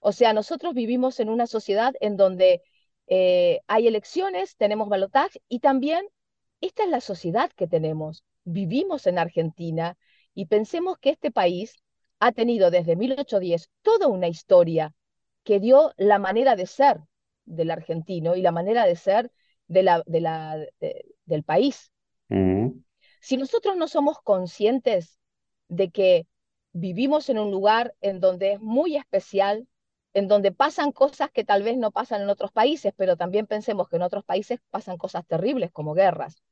O 0.00 0.12
sea, 0.12 0.32
nosotros 0.32 0.74
vivimos 0.74 1.20
en 1.20 1.30
una 1.30 1.46
sociedad 1.46 1.94
en 2.00 2.16
donde 2.16 2.62
eh, 3.08 3.60
hay 3.68 3.88
elecciones, 3.88 4.56
tenemos 4.56 4.88
balotaje 4.88 5.42
y 5.48 5.60
también 5.60 6.06
esta 6.60 6.84
es 6.84 6.90
la 6.90 7.00
sociedad 7.00 7.50
que 7.56 7.66
tenemos. 7.68 8.24
Vivimos 8.44 9.06
en 9.06 9.18
Argentina 9.18 9.96
y 10.34 10.46
pensemos 10.46 10.98
que 10.98 11.10
este 11.10 11.30
país 11.30 11.82
ha 12.18 12.32
tenido 12.32 12.70
desde 12.70 12.96
1810 12.96 13.70
toda 13.82 14.08
una 14.08 14.28
historia 14.28 14.94
que 15.42 15.60
dio 15.60 15.92
la 15.96 16.18
manera 16.18 16.56
de 16.56 16.66
ser 16.66 17.00
del 17.44 17.70
argentino 17.70 18.34
y 18.36 18.42
la 18.42 18.52
manera 18.52 18.86
de 18.86 18.96
ser 18.96 19.30
de 19.66 19.82
la, 19.82 20.02
de 20.06 20.20
la, 20.20 20.58
del 21.26 21.42
país. 21.42 21.92
Si 23.20 23.36
nosotros 23.36 23.76
no 23.76 23.88
somos 23.88 24.18
conscientes 24.22 25.18
de 25.68 25.90
que 25.90 26.26
vivimos 26.72 27.28
en 27.28 27.38
un 27.38 27.50
lugar 27.50 27.94
en 28.00 28.20
donde 28.20 28.52
es 28.52 28.60
muy 28.60 28.96
especial, 28.96 29.66
en 30.12 30.28
donde 30.28 30.52
pasan 30.52 30.92
cosas 30.92 31.30
que 31.30 31.44
tal 31.44 31.62
vez 31.62 31.76
no 31.76 31.90
pasan 31.90 32.22
en 32.22 32.30
otros 32.30 32.52
países, 32.52 32.92
pero 32.96 33.16
también 33.16 33.46
pensemos 33.46 33.88
que 33.88 33.96
en 33.96 34.02
otros 34.02 34.24
países 34.24 34.60
pasan 34.70 34.96
cosas 34.98 35.26
terribles 35.26 35.70
como 35.72 35.94
guerras. 35.94 36.42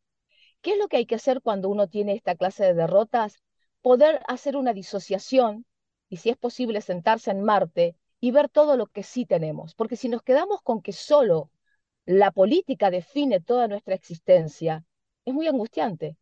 ¿Qué 0.63 0.73
es 0.73 0.79
lo 0.79 0.89
que 0.89 0.97
hay 0.99 1.07
que 1.07 1.17
hacer 1.17 1.43
cuando 1.43 1.69
uno 1.69 1.89
tiene 1.89 2.15
esta 2.15 2.35
clase 2.37 2.65
de 2.65 2.75
derrotas? 2.75 3.39
Poder 3.83 4.21
hacer 4.29 4.57
una 4.57 4.73
disociación 4.73 5.67
y 6.09 6.19
si 6.19 6.31
es 6.31 6.37
posible 6.37 6.81
sentarse 6.81 7.31
en 7.31 7.43
Marte 7.43 7.97
y 8.21 8.31
ver 8.31 8.49
todo 8.49 8.77
lo 8.77 8.87
que 8.87 9.03
sí 9.03 9.27
tenemos. 9.27 9.75
Porque 9.75 9.97
si 9.97 10.09
nos 10.09 10.23
quedamos 10.23 10.63
con 10.63 10.81
que 10.81 10.93
solo 10.93 11.51
la 12.05 12.31
política 12.31 12.91
define 12.91 13.41
toda 13.41 13.69
nuestra 13.69 13.95
existencia, 13.95 14.85
es 15.25 15.35
muy 15.35 15.49
angustiante. 15.49 16.17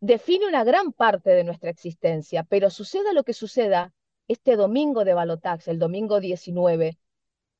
Define 0.00 0.46
una 0.46 0.64
gran 0.64 0.92
parte 0.92 1.30
de 1.30 1.44
nuestra 1.44 1.70
existencia, 1.70 2.42
pero 2.44 2.70
suceda 2.70 3.12
lo 3.12 3.24
que 3.24 3.32
suceda 3.34 3.92
este 4.28 4.56
domingo 4.56 5.04
de 5.04 5.14
balotax, 5.14 5.68
el 5.68 5.78
domingo 5.78 6.20
19, 6.20 6.98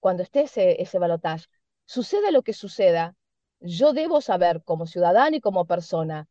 cuando 0.00 0.22
esté 0.22 0.42
ese, 0.42 0.80
ese 0.80 0.98
balotaje, 0.98 1.46
suceda 1.84 2.30
lo 2.30 2.42
que 2.42 2.52
suceda, 2.52 3.16
yo 3.60 3.92
debo 3.92 4.20
saber 4.20 4.62
como 4.64 4.86
ciudadano 4.86 5.36
y 5.36 5.40
como 5.40 5.66
persona 5.66 6.28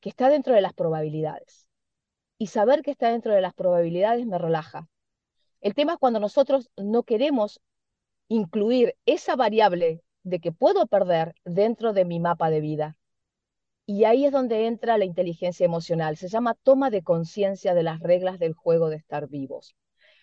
que 0.00 0.08
está 0.10 0.28
dentro 0.28 0.54
de 0.54 0.60
las 0.60 0.74
probabilidades. 0.74 1.68
Y 2.36 2.48
saber 2.48 2.82
que 2.82 2.90
está 2.90 3.10
dentro 3.10 3.32
de 3.32 3.40
las 3.40 3.54
probabilidades 3.54 4.26
me 4.26 4.38
relaja, 4.38 4.88
el 5.60 5.74
tema 5.74 5.94
es 5.94 5.98
cuando 5.98 6.20
nosotros 6.20 6.70
no 6.76 7.04
queremos 7.04 7.58
incluir 8.28 8.96
esa 9.06 9.34
variable 9.34 10.02
de 10.22 10.40
que 10.40 10.52
puedo 10.52 10.86
perder 10.86 11.34
dentro 11.44 11.92
de 11.92 12.04
mi 12.04 12.20
mapa 12.20 12.50
de 12.50 12.60
vida. 12.60 12.98
Y 13.86 14.04
ahí 14.04 14.26
es 14.26 14.32
donde 14.32 14.66
entra 14.66 14.98
la 14.98 15.06
inteligencia 15.06 15.64
emocional. 15.64 16.16
Se 16.16 16.28
llama 16.28 16.54
toma 16.54 16.90
de 16.90 17.02
conciencia 17.02 17.74
de 17.74 17.82
las 17.82 18.00
reglas 18.00 18.38
del 18.38 18.54
juego 18.54 18.90
de 18.90 18.96
estar 18.96 19.28
vivos. 19.28 19.74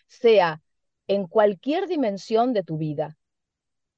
Sea 0.08 0.62
en 1.08 1.28
cualquier 1.28 1.88
dimensión 1.88 2.54
de 2.54 2.64
tu 2.64 2.78
vida. 2.78 3.18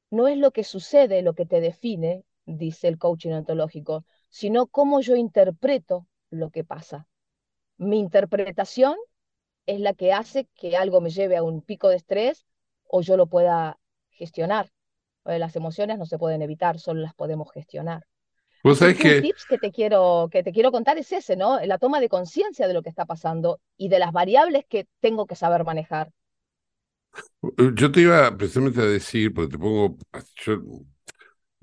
No 0.10 0.28
es 0.28 0.38
lo 0.38 0.52
que 0.52 0.64
sucede 0.64 1.22
lo 1.24 1.34
que 1.34 1.46
te 1.46 1.60
define, 1.60 2.24
dice 2.46 2.88
el 2.88 2.98
coaching 2.98 3.32
ontológico, 3.32 4.06
sino 4.30 4.68
cómo 4.68 5.02
yo 5.02 5.16
interpreto 5.16 6.08
lo 6.30 6.50
que 6.50 6.64
pasa. 6.64 7.08
Mi 7.78 8.00
interpretación 8.00 8.96
es 9.66 9.80
la 9.80 9.94
que 9.94 10.14
hace 10.14 10.48
que 10.56 10.76
algo 10.76 11.02
me 11.02 11.10
lleve 11.10 11.38
a 11.38 11.44
un 11.44 11.62
pico 11.62 11.90
de 11.90 11.96
estrés 11.96 12.46
o 12.86 13.02
yo 13.02 13.18
lo 13.18 13.28
pueda 13.28 13.80
gestionar. 14.10 14.72
Las 15.26 15.56
emociones 15.56 15.98
no 15.98 16.06
se 16.06 16.18
pueden 16.18 16.42
evitar, 16.42 16.80
solo 16.80 17.02
las 17.02 17.14
podemos 17.14 17.52
gestionar. 17.52 18.06
Pues 18.62 18.78
sabes 18.78 18.98
que... 18.98 19.22
tips 19.22 19.46
que 19.46 19.58
te, 19.58 19.72
quiero, 19.72 20.30
que 20.32 20.42
te 20.42 20.52
quiero 20.54 20.72
contar 20.72 20.98
es 20.98 21.12
ese, 21.12 21.36
¿no? 21.36 21.60
La 21.66 21.78
toma 21.78 22.00
de 22.00 22.10
conciencia 22.10 22.68
de 22.68 22.74
lo 22.74 22.82
que 22.82 22.90
está 22.90 23.06
pasando 23.06 23.60
y 23.78 23.90
de 23.90 24.00
las 24.00 24.12
variables 24.12 24.66
que 24.68 24.88
tengo 25.02 25.26
que 25.26 25.36
saber 25.36 25.66
manejar. 25.66 26.12
Yo 27.76 27.92
te 27.92 28.02
iba 28.02 28.36
precisamente 28.38 28.80
a 28.80 28.86
decir, 28.86 29.34
porque 29.34 29.52
te 29.52 29.60
pongo, 29.60 29.98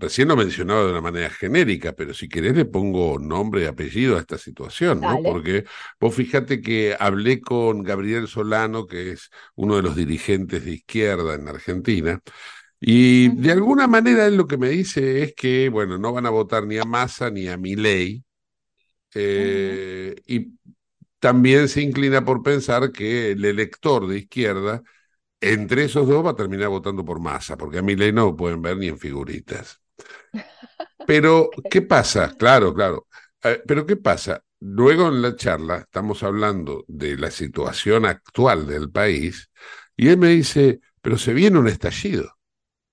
Recién 0.00 0.28
lo 0.28 0.36
mencionaba 0.36 0.84
de 0.84 0.92
una 0.92 1.02
manera 1.02 1.28
genérica, 1.30 1.92
pero 1.92 2.14
si 2.14 2.26
querés 2.28 2.56
le 2.56 2.64
pongo 2.64 3.18
nombre 3.18 3.62
y 3.62 3.66
apellido 3.66 4.16
a 4.16 4.20
esta 4.20 4.38
situación, 4.38 5.04
¿no? 5.04 5.20
Porque 5.22 5.64
vos 6.00 6.14
fíjate 6.14 6.62
que 6.62 6.96
hablé 6.98 7.40
con 7.40 7.82
Gabriel 7.82 8.26
Solano, 8.26 8.86
que 8.86 9.12
es 9.12 9.30
uno 9.56 9.76
de 9.76 9.82
los 9.82 9.94
dirigentes 9.96 10.64
de 10.64 10.72
izquierda 10.72 11.34
en 11.34 11.48
Argentina, 11.48 12.20
y 12.80 13.30
de 13.36 13.52
alguna 13.52 13.86
manera 13.88 14.26
él 14.26 14.36
lo 14.36 14.46
que 14.46 14.58
me 14.58 14.70
dice 14.70 15.22
es 15.22 15.34
que, 15.34 15.68
bueno, 15.68 15.98
no 15.98 16.12
van 16.12 16.26
a 16.26 16.30
votar 16.30 16.66
ni 16.66 16.78
a 16.78 16.84
Massa 16.84 17.30
ni 17.30 17.48
a 17.48 17.56
Milei, 17.58 18.24
eh, 19.14 20.16
y 20.26 20.58
también 21.20 21.68
se 21.68 21.82
inclina 21.82 22.24
por 22.24 22.42
pensar 22.42 22.92
que 22.92 23.32
el 23.32 23.44
elector 23.44 24.06
de 24.08 24.18
izquierda, 24.20 24.82
entre 25.40 25.84
esos 25.84 26.08
dos, 26.08 26.24
va 26.26 26.30
a 26.32 26.36
terminar 26.36 26.68
votando 26.70 27.04
por 27.04 27.20
Massa, 27.20 27.56
porque 27.58 27.78
a 27.78 27.82
Milei 27.82 28.12
no 28.12 28.26
lo 28.26 28.36
pueden 28.36 28.62
ver 28.62 28.76
ni 28.78 28.88
en 28.88 28.98
figuritas. 28.98 29.79
Pero, 31.06 31.50
¿qué 31.70 31.82
pasa? 31.82 32.34
Claro, 32.38 32.74
claro. 32.74 33.06
Eh, 33.42 33.62
pero, 33.66 33.86
¿qué 33.86 33.96
pasa? 33.96 34.42
luego 34.60 35.08
en 35.08 35.22
la 35.22 35.34
charla 35.36 35.78
estamos 35.78 36.22
hablando 36.22 36.84
de 36.86 37.16
la 37.16 37.30
situación 37.30 38.04
actual 38.04 38.66
del 38.66 38.90
país 38.90 39.50
y 39.96 40.08
él 40.08 40.18
me 40.18 40.28
dice, 40.28 40.80
pero 41.00 41.18
se 41.18 41.32
viene 41.34 41.58
un 41.58 41.68
estallido, 41.68 42.36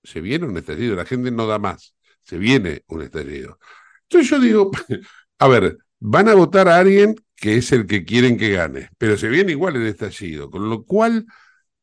se 0.02 0.20
viene 0.20 0.46
un 0.46 0.56
estallido, 0.56 0.96
la 0.96 1.04
gente 1.04 1.30
no 1.30 1.46
da 1.46 1.58
más, 1.58 1.94
se 2.22 2.38
viene 2.38 2.84
un 2.88 3.02
estallido. 3.02 3.58
Entonces 4.04 4.30
yo 4.30 4.40
digo, 4.40 4.70
a 5.38 5.48
ver, 5.48 5.78
van 6.00 6.28
a 6.28 6.34
votar 6.34 6.68
a 6.68 6.78
alguien 6.78 7.16
que 7.36 7.56
es 7.56 7.72
el 7.72 7.86
que 7.86 8.04
quieren 8.04 8.36
que 8.36 8.50
gane, 8.50 8.90
pero 8.98 9.16
se 9.16 9.28
viene 9.28 9.52
igual 9.52 9.76
el 9.76 9.86
estallido, 9.86 10.50
con 10.50 10.68
lo 10.68 10.84
cual 10.84 11.26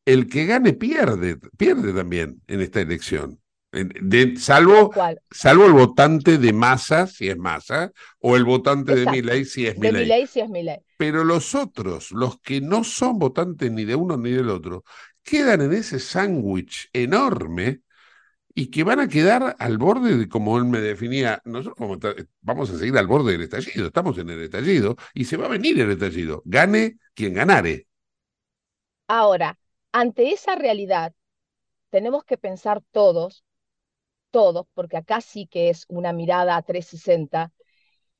el 0.04 0.28
que 0.28 0.46
gane 0.46 0.72
pierde, 0.74 1.38
pierde 1.56 1.92
también 1.92 2.42
en 2.46 2.60
esta 2.60 2.80
elección. 2.80 3.40
De, 3.84 4.36
salvo, 4.36 4.90
salvo 5.30 5.66
el 5.66 5.72
votante 5.72 6.38
de 6.38 6.52
masa, 6.52 7.06
si 7.06 7.28
es 7.28 7.36
masa, 7.36 7.92
o 8.20 8.36
el 8.36 8.44
votante 8.44 8.94
de 8.94 9.10
Milei, 9.10 9.44
si 9.44 9.66
es 9.66 9.78
Milei. 9.78 10.08
De 10.08 10.26
si 10.26 10.40
es. 10.40 10.48
Pero 10.96 11.24
los 11.24 11.54
otros, 11.54 12.10
los 12.12 12.40
que 12.40 12.60
no 12.60 12.84
son 12.84 13.18
votantes 13.18 13.70
ni 13.70 13.84
de 13.84 13.94
uno 13.94 14.16
ni 14.16 14.30
del 14.30 14.48
otro, 14.50 14.84
quedan 15.22 15.60
en 15.60 15.72
ese 15.72 15.98
sándwich 15.98 16.88
enorme 16.92 17.80
y 18.54 18.70
que 18.70 18.84
van 18.84 19.00
a 19.00 19.08
quedar 19.08 19.54
al 19.58 19.76
borde 19.76 20.16
de, 20.16 20.28
como 20.28 20.56
él 20.56 20.64
me 20.64 20.80
definía, 20.80 21.42
nosotros 21.44 21.98
vamos 22.40 22.70
a 22.70 22.78
seguir 22.78 22.96
al 22.96 23.06
borde 23.06 23.32
del 23.32 23.42
estallido, 23.42 23.88
estamos 23.88 24.16
en 24.16 24.30
el 24.30 24.40
estallido 24.40 24.96
y 25.12 25.26
se 25.26 25.36
va 25.36 25.44
a 25.44 25.50
venir 25.50 25.78
el 25.78 25.90
estallido, 25.90 26.42
gane 26.46 26.96
quien 27.12 27.34
ganare. 27.34 27.86
Ahora, 29.08 29.58
ante 29.92 30.30
esa 30.32 30.54
realidad, 30.54 31.12
tenemos 31.90 32.24
que 32.24 32.38
pensar 32.38 32.82
todos, 32.92 33.44
todos, 34.36 34.66
porque 34.74 34.98
acá 34.98 35.20
sí 35.20 35.46
que 35.46 35.70
es 35.70 35.86
una 35.88 36.12
mirada 36.12 36.56
a 36.56 36.62
360, 36.62 37.52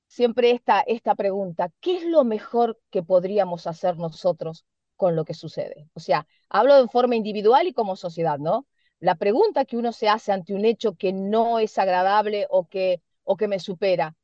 siempre 0.06 0.52
esta, 0.52 0.80
esta 0.80 1.14
pregunta, 1.14 1.70
¿qué 1.80 1.98
es 1.98 2.04
lo 2.06 2.24
mejor 2.24 2.78
que 2.90 3.02
podríamos 3.02 3.66
hacer 3.66 3.98
nosotros 3.98 4.64
con 4.96 5.14
lo 5.16 5.24
que 5.26 5.34
sucede? 5.34 5.90
O 5.92 6.00
sea, 6.00 6.26
hablo 6.48 6.80
de 6.80 6.88
forma 6.88 7.16
individual 7.16 7.66
y 7.66 7.74
como 7.74 7.96
sociedad, 7.96 8.38
¿no? 8.38 8.66
la 8.98 9.14
pregunta 9.16 9.66
que 9.66 9.76
uno 9.76 9.92
se 9.92 10.08
hace 10.08 10.32
ante 10.32 10.54
un 10.54 10.64
hecho 10.64 10.94
que 10.94 11.12
no 11.12 11.58
es 11.58 11.76
agradable 11.78 12.46
o 12.48 12.66
que, 12.66 13.02
o 13.24 13.36
que 13.36 13.48
me 13.48 13.58
supera, 13.58 14.14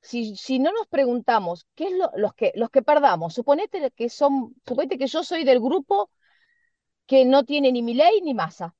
si, 0.00 0.36
si 0.36 0.58
no 0.58 0.72
nos 0.72 0.86
preguntamos, 0.86 1.66
¿qué 1.74 1.88
es 1.88 1.92
lo, 1.92 2.10
los, 2.16 2.34
que, 2.34 2.52
los 2.54 2.70
que 2.70 2.82
perdamos? 2.82 3.34
Suponete 3.34 3.90
que, 3.90 4.08
son, 4.08 4.54
suponete 4.66 4.98
que 4.98 5.06
yo 5.06 5.22
soy 5.22 5.44
del 5.44 5.60
grupo 5.60 6.10
que 7.06 7.24
no 7.24 7.44
tiene 7.44 7.70
ni 7.72 7.82
mi 7.82 7.94
ley 7.94 8.20
ni 8.22 8.34
masa. 8.34 8.74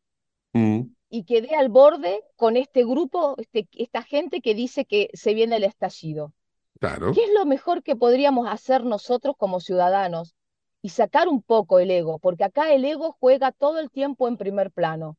Mm. 0.52 0.80
Y 1.14 1.22
quedé 1.22 1.54
al 1.54 1.68
borde 1.68 2.24
con 2.34 2.56
este 2.56 2.84
grupo, 2.84 3.36
este, 3.38 3.68
esta 3.74 4.02
gente 4.02 4.40
que 4.40 4.52
dice 4.52 4.84
que 4.84 5.10
se 5.12 5.32
viene 5.32 5.54
el 5.58 5.62
estallido. 5.62 6.32
Claro. 6.80 7.12
¿Qué 7.12 7.22
es 7.22 7.30
lo 7.32 7.46
mejor 7.46 7.84
que 7.84 7.94
podríamos 7.94 8.48
hacer 8.48 8.82
nosotros 8.82 9.36
como 9.38 9.60
ciudadanos? 9.60 10.34
Y 10.82 10.88
sacar 10.88 11.28
un 11.28 11.40
poco 11.40 11.78
el 11.78 11.92
ego, 11.92 12.18
porque 12.18 12.42
acá 12.42 12.72
el 12.72 12.84
ego 12.84 13.16
juega 13.20 13.52
todo 13.52 13.78
el 13.78 13.92
tiempo 13.92 14.26
en 14.26 14.36
primer 14.36 14.72
plano. 14.72 15.16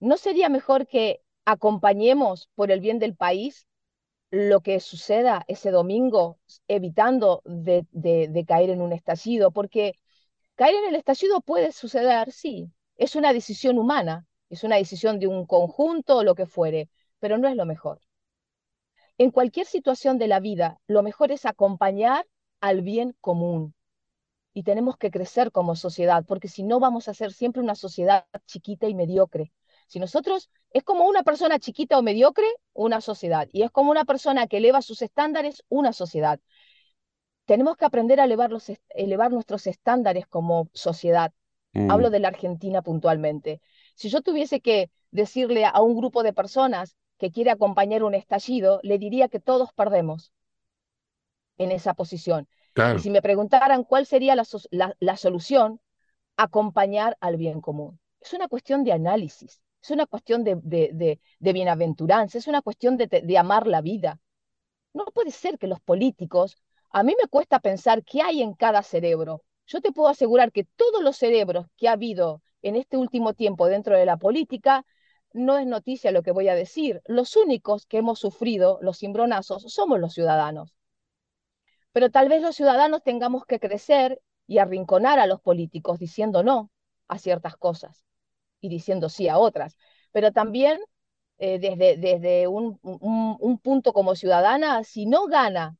¿No 0.00 0.16
sería 0.16 0.48
mejor 0.48 0.86
que 0.86 1.20
acompañemos 1.44 2.48
por 2.54 2.70
el 2.70 2.80
bien 2.80 2.98
del 2.98 3.14
país 3.14 3.66
lo 4.30 4.62
que 4.62 4.80
suceda 4.80 5.44
ese 5.48 5.70
domingo, 5.70 6.38
evitando 6.66 7.42
de, 7.44 8.44
caer 8.48 8.70
en 8.70 8.80
un 8.80 8.94
estallido? 8.94 9.50
Porque 9.50 9.98
caer 10.54 10.76
en 10.76 10.88
el 10.88 10.94
estallido 10.94 11.42
puede 11.42 11.72
suceder, 11.72 12.32
sí, 12.32 12.72
es 12.96 13.16
una 13.16 13.34
decisión 13.34 13.76
humana, 13.76 14.26
es 14.54 14.64
una 14.64 14.76
decisión 14.76 15.18
de 15.18 15.26
un 15.26 15.46
conjunto 15.46 16.16
o 16.18 16.24
lo 16.24 16.34
que 16.34 16.46
fuere, 16.46 16.88
pero 17.18 17.38
no 17.38 17.48
es 17.48 17.56
lo 17.56 17.66
mejor. 17.66 18.00
En 19.18 19.30
cualquier 19.30 19.66
situación 19.66 20.18
de 20.18 20.28
la 20.28 20.40
vida, 20.40 20.80
lo 20.86 21.02
mejor 21.02 21.30
es 21.30 21.44
acompañar 21.44 22.26
al 22.60 22.82
bien 22.82 23.16
común. 23.20 23.74
Y 24.52 24.62
tenemos 24.62 24.96
que 24.96 25.10
crecer 25.10 25.50
como 25.50 25.74
sociedad, 25.74 26.24
porque 26.26 26.48
si 26.48 26.62
no 26.62 26.78
vamos 26.80 27.08
a 27.08 27.14
ser 27.14 27.32
siempre 27.32 27.62
una 27.62 27.74
sociedad 27.74 28.26
chiquita 28.46 28.88
y 28.88 28.94
mediocre. 28.94 29.52
Si 29.88 29.98
nosotros, 29.98 30.50
es 30.70 30.84
como 30.84 31.06
una 31.06 31.24
persona 31.24 31.58
chiquita 31.58 31.98
o 31.98 32.02
mediocre, 32.02 32.46
una 32.72 33.00
sociedad. 33.00 33.48
Y 33.52 33.62
es 33.62 33.70
como 33.70 33.90
una 33.90 34.04
persona 34.04 34.46
que 34.46 34.58
eleva 34.58 34.82
sus 34.82 35.02
estándares, 35.02 35.64
una 35.68 35.92
sociedad. 35.92 36.40
Tenemos 37.44 37.76
que 37.76 37.84
aprender 37.84 38.20
a 38.20 38.24
elevar, 38.24 38.50
los, 38.50 38.70
elevar 38.90 39.32
nuestros 39.32 39.66
estándares 39.66 40.26
como 40.26 40.70
sociedad. 40.72 41.32
Mm. 41.72 41.90
Hablo 41.90 42.10
de 42.10 42.20
la 42.20 42.28
Argentina 42.28 42.82
puntualmente. 42.82 43.60
Si 43.94 44.08
yo 44.08 44.22
tuviese 44.22 44.60
que 44.60 44.90
decirle 45.10 45.64
a 45.64 45.80
un 45.80 45.96
grupo 45.96 46.22
de 46.22 46.32
personas 46.32 46.96
que 47.18 47.30
quiere 47.30 47.50
acompañar 47.50 48.02
un 48.02 48.14
estallido, 48.14 48.80
le 48.82 48.98
diría 48.98 49.28
que 49.28 49.40
todos 49.40 49.72
perdemos 49.72 50.32
en 51.58 51.70
esa 51.70 51.94
posición. 51.94 52.48
Y 52.96 52.98
si 52.98 53.10
me 53.10 53.22
preguntaran 53.22 53.84
cuál 53.84 54.04
sería 54.04 54.34
la, 54.34 55.16
solución, 55.16 55.80
acompañar 56.36 57.16
al 57.20 57.36
bien 57.36 57.60
común. 57.60 58.00
Es 58.20 58.32
una 58.32 58.48
cuestión 58.48 58.82
de 58.82 58.92
análisis 58.92 59.60
es 59.84 59.90
una 59.90 60.06
cuestión 60.06 60.44
de, 60.44 60.58
de, 60.62 61.20
de, 61.38 61.52
bienaventuranza, 61.52 62.38
es 62.38 62.46
una 62.46 62.62
cuestión 62.62 62.96
de, 62.96 63.38
amar 63.38 63.66
la 63.66 63.82
vida. 63.82 64.18
No 64.94 65.04
puede 65.06 65.30
ser 65.30 65.58
que 65.58 65.66
los 65.66 65.78
políticos, 65.80 66.56
a 66.88 67.02
mí 67.02 67.14
me 67.20 67.28
cuesta 67.28 67.60
pensar 67.60 68.02
qué 68.02 68.22
hay 68.22 68.40
en 68.40 68.54
cada 68.54 68.82
cerebro. 68.82 69.42
Yo 69.66 69.82
te 69.82 69.92
puedo 69.92 70.08
asegurar 70.08 70.52
que 70.52 70.64
todos 70.64 71.02
los 71.02 71.18
cerebros 71.18 71.66
que 71.76 71.88
ha 71.88 71.92
habido 71.92 72.40
en 72.64 72.76
este 72.76 72.96
último 72.96 73.34
tiempo 73.34 73.66
dentro 73.68 73.96
de 73.96 74.06
la 74.06 74.16
política, 74.16 74.84
no 75.32 75.58
es 75.58 75.66
noticia 75.66 76.12
lo 76.12 76.22
que 76.22 76.32
voy 76.32 76.48
a 76.48 76.54
decir. 76.54 77.02
Los 77.06 77.36
únicos 77.36 77.86
que 77.86 77.98
hemos 77.98 78.18
sufrido 78.18 78.78
los 78.80 78.98
cimbronazos 78.98 79.64
somos 79.72 80.00
los 80.00 80.14
ciudadanos. 80.14 80.74
Pero 81.92 82.10
tal 82.10 82.28
vez 82.28 82.42
los 82.42 82.56
ciudadanos 82.56 83.02
tengamos 83.02 83.44
que 83.44 83.60
crecer 83.60 84.20
y 84.46 84.58
arrinconar 84.58 85.18
a 85.18 85.26
los 85.26 85.40
políticos 85.40 85.98
diciendo 85.98 86.42
no 86.42 86.70
a 87.08 87.18
ciertas 87.18 87.56
cosas 87.56 88.04
y 88.60 88.68
diciendo 88.68 89.08
sí 89.08 89.28
a 89.28 89.38
otras. 89.38 89.76
Pero 90.12 90.32
también 90.32 90.80
eh, 91.38 91.58
desde, 91.58 91.96
desde 91.96 92.46
un, 92.48 92.78
un, 92.82 93.58
punto 93.58 93.92
como 93.92 94.14
ciudadana, 94.14 94.84
si 94.84 95.06
no 95.06 95.26
gana 95.26 95.76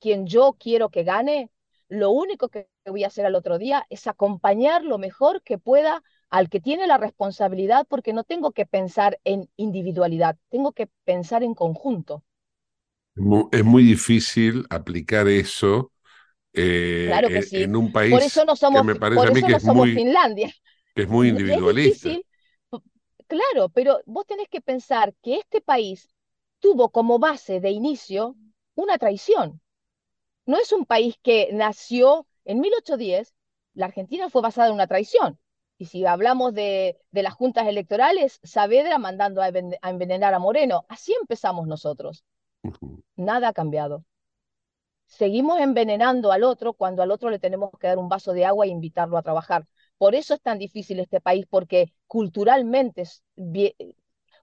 quien 0.00 0.26
yo 0.26 0.56
quiero 0.58 0.90
que 0.90 1.04
gane, 1.04 1.50
lo 1.88 2.10
único 2.10 2.48
que 2.48 2.68
voy 2.90 3.04
a 3.04 3.08
hacer 3.08 3.26
al 3.26 3.34
otro 3.34 3.58
día 3.58 3.86
es 3.90 4.06
acompañar 4.06 4.84
lo 4.84 4.98
mejor 4.98 5.42
que 5.42 5.58
pueda 5.58 6.02
al 6.30 6.48
que 6.48 6.60
tiene 6.60 6.86
la 6.86 6.96
responsabilidad, 6.96 7.86
porque 7.88 8.12
no 8.12 8.24
tengo 8.24 8.52
que 8.52 8.64
pensar 8.66 9.20
en 9.24 9.50
individualidad, 9.56 10.36
tengo 10.48 10.72
que 10.72 10.88
pensar 11.04 11.42
en 11.42 11.54
conjunto. 11.54 12.24
Es 13.52 13.64
muy 13.64 13.82
difícil 13.82 14.66
aplicar 14.70 15.28
eso 15.28 15.92
eh, 16.54 17.06
claro 17.08 17.28
que 17.28 17.42
sí. 17.42 17.62
en 17.62 17.76
un 17.76 17.92
país 17.92 18.12
por 18.12 18.22
eso 18.22 18.44
no 18.44 18.56
somos, 18.56 18.82
que 18.82 18.86
me 18.88 18.94
parece 18.94 19.26
a 19.26 19.30
mí 19.30 19.42
que 19.42 19.52
es 19.54 19.64
muy, 19.64 19.94
Finlandia 19.94 20.52
es 20.94 21.08
muy 21.08 21.28
individualista. 21.28 22.10
claro, 23.26 23.68
pero 23.70 24.00
vos 24.06 24.26
tenés 24.26 24.48
que 24.48 24.60
pensar 24.60 25.14
que 25.22 25.36
este 25.36 25.60
país 25.60 26.08
tuvo 26.60 26.90
como 26.90 27.18
base 27.18 27.60
de 27.60 27.70
inicio 27.70 28.36
una 28.74 28.98
traición. 28.98 29.60
No 30.46 30.58
es 30.58 30.72
un 30.72 30.86
país 30.86 31.16
que 31.22 31.50
nació 31.52 32.26
en 32.44 32.60
1810, 32.60 33.34
la 33.74 33.86
Argentina 33.86 34.28
fue 34.30 34.42
basada 34.42 34.68
en 34.68 34.74
una 34.74 34.86
traición. 34.86 35.38
Y 35.78 35.86
si 35.86 36.06
hablamos 36.06 36.54
de, 36.54 36.98
las 37.10 37.34
juntas 37.34 37.66
electorales, 37.66 38.38
Saavedra 38.42 38.98
mandando 38.98 39.42
a, 39.42 39.48
envenenar 39.48 40.34
a 40.34 40.38
Moreno. 40.38 40.84
Así 40.88 41.14
empezamos 41.20 41.66
nosotros. 41.66 42.24
Nada 43.16 43.48
ha 43.48 43.52
cambiado. 43.52 44.04
Seguimos 45.06 45.60
envenenando 45.60 46.32
al 46.32 46.44
otro 46.44 46.72
cuando 46.72 47.02
al 47.02 47.10
otro 47.10 47.30
le 47.30 47.38
tenemos 47.38 47.70
que 47.78 47.88
dar 47.88 47.98
un 47.98 48.08
vaso 48.08 48.32
de 48.32 48.44
agua 48.44 48.64
e 48.64 48.68
invitarlo 48.68 49.18
a 49.18 49.22
trabajar. 49.22 49.66
Por 49.98 50.14
eso 50.14 50.34
es 50.34 50.40
tan 50.40 50.58
difícil 50.58 51.00
este 51.00 51.20
país, 51.20 51.46
porque 51.48 51.92
culturalmente, 52.06 53.04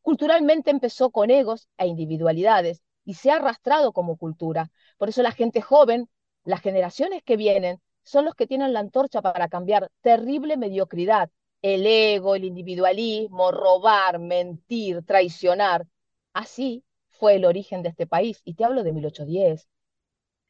culturalmente 0.02 0.72
empezó 0.72 1.10
con 1.10 1.32
egos 1.32 1.68
e 1.78 1.88
individualidades 1.88 2.84
y 3.04 3.16
se 3.16 3.32
ha 3.32 3.38
arrastrado 3.38 3.94
como 3.94 4.18
cultura. 4.18 4.72
Por 4.98 5.10
eso 5.10 5.24
la 5.24 5.32
gente 5.32 5.62
joven, 5.62 6.10
las 6.44 6.62
generaciones 6.62 7.24
que 7.24 7.38
vienen, 7.38 7.82
son 8.04 8.26
los 8.26 8.36
que 8.36 8.48
tienen 8.48 8.74
la 8.74 8.80
antorcha 8.80 9.22
para 9.22 9.48
cambiar 9.50 9.90
terrible 10.02 10.58
mediocridad, 10.58 11.30
el 11.62 11.86
ego, 11.86 12.36
el 12.36 12.46
individualismo, 12.46 13.52
robar, 13.52 14.20
mentir, 14.20 15.04
traicionar. 15.06 15.86
Así 16.34 16.84
fue 17.08 17.36
el 17.36 17.46
origen 17.46 17.84
de 17.84 17.90
este 17.90 18.08
país. 18.08 18.42
Y 18.46 18.56
te 18.56 18.64
hablo 18.66 18.84
de 18.84 18.94
1810. 18.94 19.68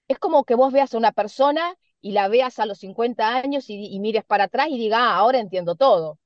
Es 0.08 0.20
como 0.20 0.44
que 0.44 0.56
vos 0.56 0.72
veas 0.72 0.94
a 0.94 0.98
una 0.98 1.12
persona 1.12 1.76
y 2.02 2.12
la 2.14 2.28
veas 2.28 2.60
a 2.60 2.66
los 2.66 2.80
50 2.80 3.36
años 3.38 3.70
y, 3.70 4.00
mires 4.00 4.24
para 4.26 4.46
atrás 4.46 4.68
y 4.70 4.78
diga, 4.78 4.98
ah, 5.00 5.16
ahora 5.16 5.40
entiendo 5.40 5.76
todo. 5.76 6.20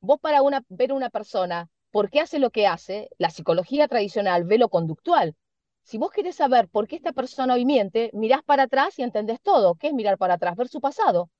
Vos 0.00 0.18
para 0.20 0.42
una, 0.42 0.62
ver 0.68 0.92
una 0.92 1.10
persona, 1.10 1.68
¿por 1.90 2.10
qué 2.10 2.20
hace 2.20 2.38
lo 2.38 2.50
que 2.50 2.66
hace? 2.66 3.10
La 3.18 3.30
psicología 3.30 3.88
tradicional 3.88 4.44
ve 4.44 4.58
lo 4.58 4.68
conductual. 4.68 5.36
Si 5.82 5.98
vos 5.98 6.10
querés 6.10 6.36
saber 6.36 6.68
por 6.68 6.86
qué 6.86 6.96
esta 6.96 7.12
persona 7.12 7.54
hoy 7.54 7.64
miente, 7.64 8.10
mirás 8.12 8.42
para 8.42 8.64
atrás 8.64 8.98
y 8.98 9.02
entendés 9.02 9.40
todo. 9.40 9.74
¿Qué 9.74 9.88
es 9.88 9.94
mirar 9.94 10.18
para 10.18 10.34
atrás? 10.34 10.56
Ver 10.56 10.68
su 10.68 10.80
pasado. 10.80 11.30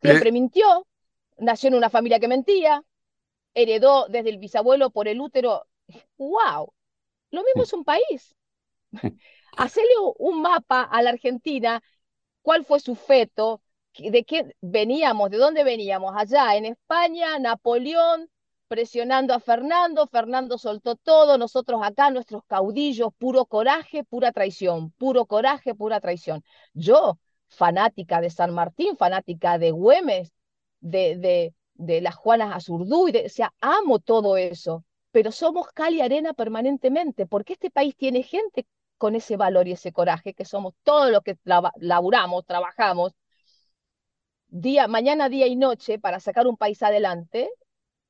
Siempre 0.00 0.28
eh. 0.28 0.32
mintió, 0.32 0.86
nació 1.38 1.68
en 1.68 1.74
una 1.74 1.90
familia 1.90 2.18
que 2.18 2.28
mentía, 2.28 2.82
heredó 3.54 4.06
desde 4.08 4.30
el 4.30 4.38
bisabuelo 4.38 4.90
por 4.90 5.08
el 5.08 5.20
útero. 5.20 5.66
¡Wow! 6.16 6.72
Lo 7.30 7.42
mismo 7.44 7.62
es 7.62 7.72
un 7.72 7.84
país. 7.84 8.34
Hacele 9.56 9.88
un 10.18 10.42
mapa 10.42 10.82
a 10.82 11.02
la 11.02 11.10
Argentina, 11.10 11.82
cuál 12.42 12.64
fue 12.64 12.80
su 12.80 12.94
feto, 12.94 13.62
de 13.98 14.24
qué 14.24 14.54
veníamos, 14.60 15.30
de 15.30 15.36
dónde 15.38 15.64
veníamos. 15.64 16.14
Allá 16.16 16.56
en 16.56 16.66
España, 16.66 17.38
Napoleón 17.38 18.30
presionando 18.70 19.34
a 19.34 19.40
Fernando, 19.40 20.06
Fernando 20.06 20.56
soltó 20.56 20.94
todo, 20.94 21.36
nosotros 21.38 21.80
acá, 21.82 22.08
nuestros 22.12 22.44
caudillos, 22.46 23.10
puro 23.18 23.44
coraje, 23.44 24.04
pura 24.04 24.30
traición, 24.30 24.92
puro 24.92 25.26
coraje, 25.26 25.74
pura 25.74 26.00
traición. 26.00 26.44
Yo, 26.72 27.18
fanática 27.48 28.20
de 28.20 28.30
San 28.30 28.54
Martín, 28.54 28.96
fanática 28.96 29.58
de 29.58 29.72
Güemes, 29.72 30.32
de, 30.78 31.16
de, 31.16 31.52
de 31.74 32.00
las 32.00 32.14
Juanas 32.14 32.54
Azurduy, 32.54 33.10
o 33.26 33.28
sea, 33.28 33.52
amo 33.60 33.98
todo 33.98 34.36
eso, 34.36 34.84
pero 35.10 35.32
somos 35.32 35.66
cal 35.74 35.94
y 35.94 36.00
arena 36.00 36.32
permanentemente, 36.32 37.26
porque 37.26 37.54
este 37.54 37.72
país 37.72 37.96
tiene 37.96 38.22
gente 38.22 38.68
con 38.98 39.16
ese 39.16 39.36
valor 39.36 39.66
y 39.66 39.72
ese 39.72 39.90
coraje, 39.92 40.32
que 40.32 40.44
somos 40.44 40.74
todos 40.84 41.10
los 41.10 41.22
que 41.22 41.36
laburamos, 41.80 42.46
trabajamos, 42.46 43.14
día, 44.46 44.86
mañana, 44.86 45.28
día 45.28 45.48
y 45.48 45.56
noche 45.56 45.98
para 45.98 46.20
sacar 46.20 46.46
un 46.46 46.56
país 46.56 46.80
adelante, 46.84 47.50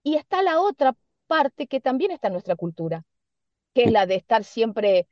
y 0.03 0.17
está 0.17 0.43
la 0.43 0.61
otra 0.61 0.97
parte 1.27 1.67
que 1.67 1.81
también 1.81 2.11
está 2.11 2.29
en 2.29 2.35
nuestra 2.35 2.57
cultura, 2.57 3.05
que 3.75 3.85
es 3.85 3.93
la 3.93 4.07
de 4.07 4.17
estar 4.17 4.45
siempre 4.45 5.09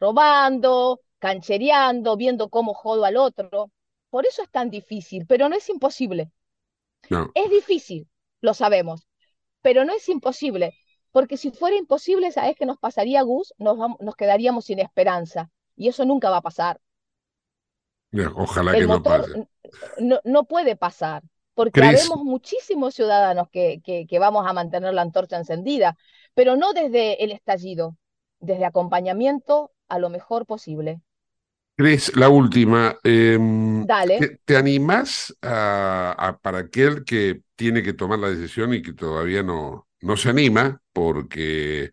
robando, 0.00 1.00
canchereando, 1.18 2.16
viendo 2.16 2.48
cómo 2.48 2.74
jodo 2.74 3.04
al 3.04 3.16
otro. 3.16 3.70
Por 4.10 4.26
eso 4.26 4.42
es 4.42 4.50
tan 4.50 4.70
difícil, 4.70 5.26
pero 5.26 5.48
no 5.48 5.56
es 5.56 5.68
imposible. 5.68 6.30
Es 7.34 7.50
difícil, 7.50 8.08
lo 8.40 8.54
sabemos, 8.54 9.06
pero 9.62 9.84
no 9.84 9.94
es 9.94 10.08
imposible, 10.08 10.74
porque 11.12 11.36
si 11.36 11.50
fuera 11.50 11.76
imposible, 11.76 12.32
¿sabes 12.32 12.56
qué 12.56 12.66
nos 12.66 12.78
pasaría, 12.78 13.22
Gus? 13.22 13.54
Nos, 13.58 13.78
nos 14.00 14.16
quedaríamos 14.16 14.66
sin 14.66 14.78
esperanza, 14.78 15.50
y 15.76 15.88
eso 15.88 16.04
nunca 16.04 16.30
va 16.30 16.38
a 16.38 16.42
pasar. 16.42 16.80
Ojalá 18.36 18.72
que 18.72 18.86
no 18.86 19.02
pase. 19.02 19.48
No, 19.98 20.20
no 20.24 20.44
puede 20.44 20.76
pasar 20.76 21.22
porque 21.54 21.82
habemos 21.82 22.22
muchísimos 22.24 22.94
ciudadanos 22.94 23.48
que, 23.50 23.80
que, 23.84 24.18
vamos 24.18 24.46
a 24.46 24.52
mantener 24.52 24.92
la 24.92 25.02
antorcha 25.02 25.36
encendida, 25.36 25.96
pero 26.34 26.56
no 26.56 26.72
desde 26.72 27.22
el 27.22 27.32
estallido, 27.32 27.96
desde 28.40 28.64
acompañamiento 28.64 29.72
a 29.88 29.98
lo 29.98 30.10
mejor 30.10 30.46
posible. 30.46 31.00
Cris, 31.76 32.14
la 32.16 32.28
última. 32.28 32.96
Em, 33.02 33.84
Dale. 33.84 34.38
¿Te, 34.44 34.56
animás 34.56 35.34
a, 35.42 36.38
para 36.42 36.58
aquel 36.58 37.04
que 37.04 37.42
tiene 37.56 37.82
que 37.82 37.92
tomar 37.92 38.18
la 38.18 38.28
decisión 38.28 38.74
y 38.74 38.82
que 38.82 38.92
todavía 38.92 39.42
no, 39.42 39.88
no 40.00 40.16
se 40.16 40.30
anima 40.30 40.80
porque 40.92 41.90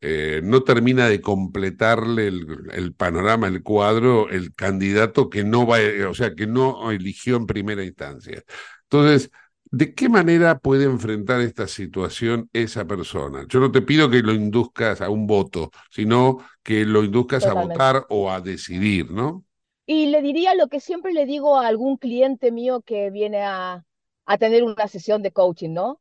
eh, 0.00 0.40
no 0.44 0.62
termina 0.62 1.08
de 1.08 1.20
completarle 1.20 2.28
el, 2.28 2.94
panorama, 2.94 3.48
el 3.48 3.62
cuadro, 3.64 4.28
el 4.30 4.54
candidato 4.54 5.28
que 5.28 5.42
no 5.42 5.66
va, 5.66 5.78
o 6.08 6.14
sea, 6.14 6.34
que 6.34 6.46
no 6.46 6.92
eligió 6.92 7.36
en 7.36 7.46
primera 7.46 7.84
instancia. 7.84 8.42
Entonces, 8.90 9.30
¿de 9.70 9.94
qué 9.94 10.08
manera 10.08 10.58
puede 10.58 10.84
enfrentar 10.84 11.40
esta 11.40 11.66
situación 11.68 12.48
esa 12.52 12.86
persona? 12.86 13.44
Yo 13.48 13.60
no 13.60 13.70
te 13.72 13.82
pido 13.82 14.10
que 14.10 14.22
lo 14.22 14.32
induzcas 14.32 15.00
a 15.00 15.10
un 15.10 15.26
voto, 15.26 15.70
sino 15.90 16.38
que 16.62 16.84
lo 16.84 17.04
induzcas 17.04 17.46
a 17.46 17.54
votar 17.54 18.06
o 18.10 18.30
a 18.30 18.40
decidir, 18.40 19.10
¿no? 19.10 19.44
Y 19.86 20.06
le 20.06 20.22
diría 20.22 20.54
lo 20.54 20.68
que 20.68 20.80
siempre 20.80 21.12
le 21.12 21.24
digo 21.26 21.56
a 21.56 21.66
algún 21.66 21.96
cliente 21.96 22.52
mío 22.52 22.82
que 22.82 23.10
viene 23.10 23.42
a, 23.42 23.84
a 24.26 24.38
tener 24.38 24.62
una 24.64 24.86
sesión 24.88 25.22
de 25.22 25.32
coaching, 25.32 25.70
¿no? 25.72 26.00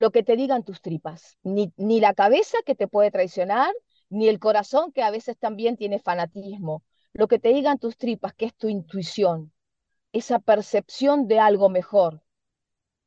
Lo 0.00 0.10
que 0.10 0.22
te 0.24 0.36
digan 0.36 0.64
tus 0.64 0.80
tripas, 0.82 1.38
ni, 1.44 1.72
ni 1.76 2.00
la 2.00 2.14
cabeza 2.14 2.58
que 2.66 2.74
te 2.74 2.88
puede 2.88 3.10
traicionar, 3.12 3.72
ni 4.10 4.28
el 4.28 4.40
corazón 4.40 4.92
que 4.92 5.02
a 5.02 5.10
veces 5.10 5.38
también 5.38 5.76
tiene 5.76 6.00
fanatismo. 6.00 6.82
Lo 7.14 7.28
que 7.28 7.38
te 7.38 7.50
digan 7.50 7.78
tus 7.78 7.96
tripas, 7.96 8.34
que 8.34 8.46
es 8.46 8.56
tu 8.56 8.68
intuición, 8.68 9.51
esa 10.12 10.38
percepción 10.38 11.28
de 11.28 11.38
algo 11.40 11.68
mejor. 11.68 12.22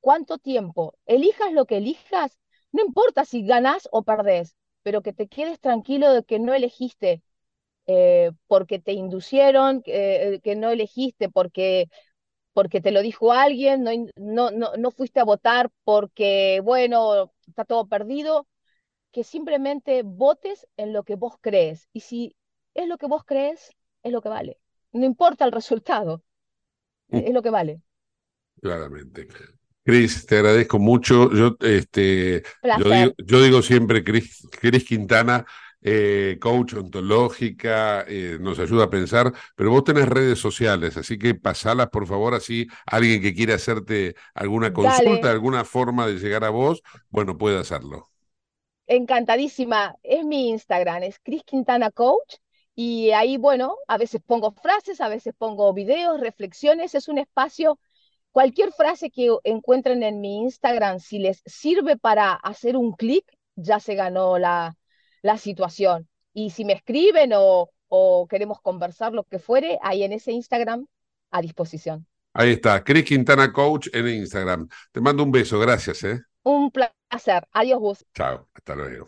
¿Cuánto 0.01 0.37
tiempo? 0.37 0.95
Elijas 1.05 1.51
lo 1.53 1.65
que 1.65 1.77
elijas, 1.77 2.37
no 2.71 2.83
importa 2.83 3.25
si 3.25 3.45
ganás 3.45 3.87
o 3.91 4.03
perdés, 4.03 4.55
pero 4.83 5.01
que 5.01 5.13
te 5.13 5.27
quedes 5.27 5.59
tranquilo 5.59 6.13
de 6.13 6.23
que 6.23 6.39
no 6.39 6.53
elegiste 6.53 7.23
eh, 7.87 8.31
porque 8.47 8.79
te 8.79 8.93
inducieron, 8.93 9.83
eh, 9.85 10.39
que 10.43 10.55
no 10.55 10.69
elegiste 10.71 11.29
porque, 11.29 11.89
porque 12.53 12.81
te 12.81 12.91
lo 12.91 13.01
dijo 13.01 13.33
alguien, 13.33 13.83
no, 13.83 13.91
no, 14.17 14.51
no, 14.51 14.73
no 14.77 14.91
fuiste 14.91 15.19
a 15.19 15.25
votar 15.25 15.71
porque, 15.83 16.61
bueno, 16.63 17.33
está 17.47 17.65
todo 17.65 17.87
perdido, 17.87 18.47
que 19.11 19.23
simplemente 19.23 20.03
votes 20.03 20.67
en 20.77 20.93
lo 20.93 21.03
que 21.03 21.15
vos 21.15 21.35
crees. 21.41 21.89
Y 21.93 22.01
si 22.01 22.35
es 22.73 22.87
lo 22.87 22.97
que 22.97 23.07
vos 23.07 23.23
crees, 23.25 23.71
es 24.03 24.11
lo 24.11 24.21
que 24.21 24.29
vale. 24.29 24.59
No 24.91 25.05
importa 25.05 25.45
el 25.45 25.51
resultado, 25.51 26.23
es 27.09 27.33
lo 27.33 27.41
que 27.41 27.49
vale. 27.49 27.81
Claramente. 28.61 29.27
Cris, 29.83 30.25
te 30.25 30.37
agradezco 30.37 30.79
mucho. 30.79 31.31
Yo, 31.31 31.55
este, 31.59 32.43
yo 33.17 33.41
digo, 33.43 33.61
siempre, 33.61 34.03
Cris, 34.03 34.47
Quintana, 34.87 35.45
eh, 35.81 36.37
coach 36.41 36.73
ontológica, 36.73 38.03
eh, 38.07 38.37
nos 38.41 38.57
ayuda 38.57 38.85
a 38.85 38.89
pensar, 38.89 39.31
pero 39.55 39.69
vos 39.69 39.83
tenés 39.83 40.09
redes 40.09 40.39
sociales, 40.39 40.97
así 40.97 41.19
que 41.19 41.35
pasalas 41.35 41.89
por 41.89 42.07
favor, 42.07 42.33
así 42.33 42.65
alguien 42.87 43.21
que 43.21 43.35
quiera 43.35 43.53
hacerte 43.53 44.15
alguna 44.33 44.73
consulta, 44.73 45.29
alguna 45.29 45.63
forma 45.63 46.07
de 46.07 46.15
llegar 46.15 46.43
a 46.43 46.49
vos, 46.49 46.81
bueno, 47.11 47.37
puede 47.37 47.59
hacerlo. 47.59 48.09
Encantadísima. 48.87 49.95
Es 50.03 50.23
mi 50.23 50.49
Instagram, 50.49 51.03
es 51.03 51.19
Cris 51.19 51.43
Quintana 51.43 51.91
Coach. 51.91 52.37
Y 52.75 53.11
ahí, 53.11 53.37
bueno, 53.37 53.77
a 53.87 53.97
veces 53.97 54.21
pongo 54.25 54.51
frases, 54.51 54.99
a 55.01 55.07
veces 55.07 55.33
pongo 55.37 55.73
videos, 55.73 56.19
reflexiones, 56.19 56.93
es 56.93 57.07
un 57.07 57.17
espacio, 57.17 57.79
cualquier 58.31 58.73
frase 58.73 59.09
que 59.09 59.33
encuentren 59.45 60.03
en 60.03 60.19
mi 60.19 60.39
Instagram, 60.41 60.99
si 60.99 61.19
les 61.19 61.41
sirve 61.45 61.97
para 61.97 62.33
hacer 62.33 62.75
un 62.75 62.91
clic, 62.91 63.25
ya 63.55 63.79
se 63.79 63.95
ganó 63.95 64.37
la, 64.37 64.75
la 65.21 65.37
situación. 65.37 66.09
Y 66.33 66.49
si 66.49 66.65
me 66.65 66.73
escriben 66.73 67.31
o, 67.33 67.69
o 67.87 68.27
queremos 68.27 68.59
conversar, 68.61 69.13
lo 69.13 69.23
que 69.23 69.39
fuere, 69.39 69.79
ahí 69.81 70.03
en 70.03 70.11
ese 70.11 70.33
Instagram 70.33 70.85
a 71.31 71.41
disposición. 71.41 72.05
Ahí 72.33 72.51
está, 72.51 72.83
Cris 72.83 73.05
Quintana 73.05 73.53
Coach 73.53 73.87
en 73.93 74.09
Instagram. 74.09 74.67
Te 74.91 74.99
mando 74.99 75.23
un 75.23 75.31
beso, 75.31 75.57
gracias. 75.57 76.03
¿eh? 76.03 76.21
Un 76.43 76.69
placer. 76.71 77.47
Adiós, 77.53 77.79
Gus. 77.79 78.05
Chao, 78.13 78.49
hasta 78.53 78.75
luego. 78.75 79.07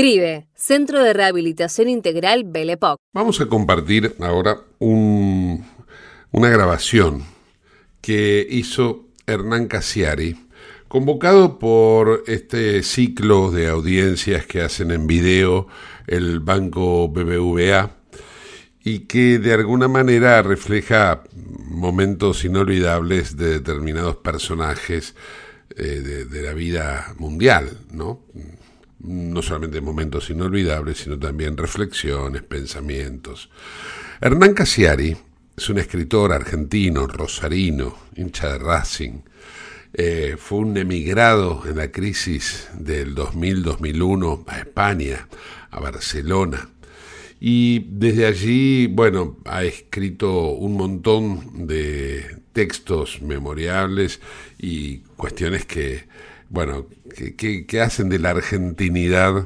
CRIBE, 0.05 0.47
Centro 0.55 1.03
de 1.03 1.13
Rehabilitación 1.13 1.87
Integral 1.87 2.43
Belepoc. 2.43 2.97
Vamos 3.13 3.39
a 3.39 3.45
compartir 3.45 4.15
ahora 4.19 4.57
un- 4.79 5.63
una 6.31 6.49
grabación 6.49 7.23
que 8.01 8.47
hizo 8.49 9.09
Hernán 9.27 9.67
Casiari, 9.67 10.47
convocado 10.87 11.59
por 11.59 12.23
este 12.25 12.81
ciclo 12.81 13.51
de 13.51 13.67
audiencias 13.67 14.47
que 14.47 14.61
hacen 14.63 14.89
en 14.89 15.05
video 15.05 15.67
el 16.07 16.39
Banco 16.39 17.07
BBVA 17.07 17.91
y 18.83 19.01
que 19.01 19.37
de 19.37 19.53
alguna 19.53 19.87
manera 19.87 20.41
refleja 20.41 21.21
momentos 21.35 22.43
inolvidables 22.43 23.37
de 23.37 23.59
determinados 23.59 24.15
personajes 24.15 25.13
eh, 25.77 25.83
de, 25.83 26.25
de 26.25 26.41
la 26.41 26.53
vida 26.55 27.13
mundial, 27.19 27.77
¿no? 27.91 28.25
No 29.03 29.41
solamente 29.41 29.81
momentos 29.81 30.29
inolvidables, 30.29 30.99
sino 30.99 31.17
también 31.17 31.57
reflexiones, 31.57 32.43
pensamientos. 32.43 33.49
Hernán 34.19 34.53
Casiari 34.53 35.15
es 35.55 35.69
un 35.69 35.77
escritor 35.79 36.31
argentino, 36.31 37.07
rosarino, 37.07 37.95
hincha 38.15 38.53
de 38.53 38.59
Racing. 38.59 39.19
Eh, 39.93 40.35
fue 40.37 40.59
un 40.59 40.77
emigrado 40.77 41.63
en 41.67 41.77
la 41.77 41.91
crisis 41.91 42.69
del 42.73 43.13
2000-2001 43.15 44.45
a 44.47 44.59
España, 44.59 45.27
a 45.69 45.79
Barcelona. 45.79 46.69
Y 47.39 47.87
desde 47.89 48.27
allí, 48.27 48.87
bueno, 48.87 49.37
ha 49.45 49.63
escrito 49.63 50.51
un 50.51 50.77
montón 50.77 51.67
de 51.67 52.37
textos 52.53 53.21
memorables 53.21 54.21
y 54.59 54.99
cuestiones 55.17 55.65
que, 55.65 56.07
bueno, 56.51 56.87
que 57.37 57.81
hacen 57.81 58.09
de 58.09 58.19
la 58.19 58.29
argentinidad 58.29 59.45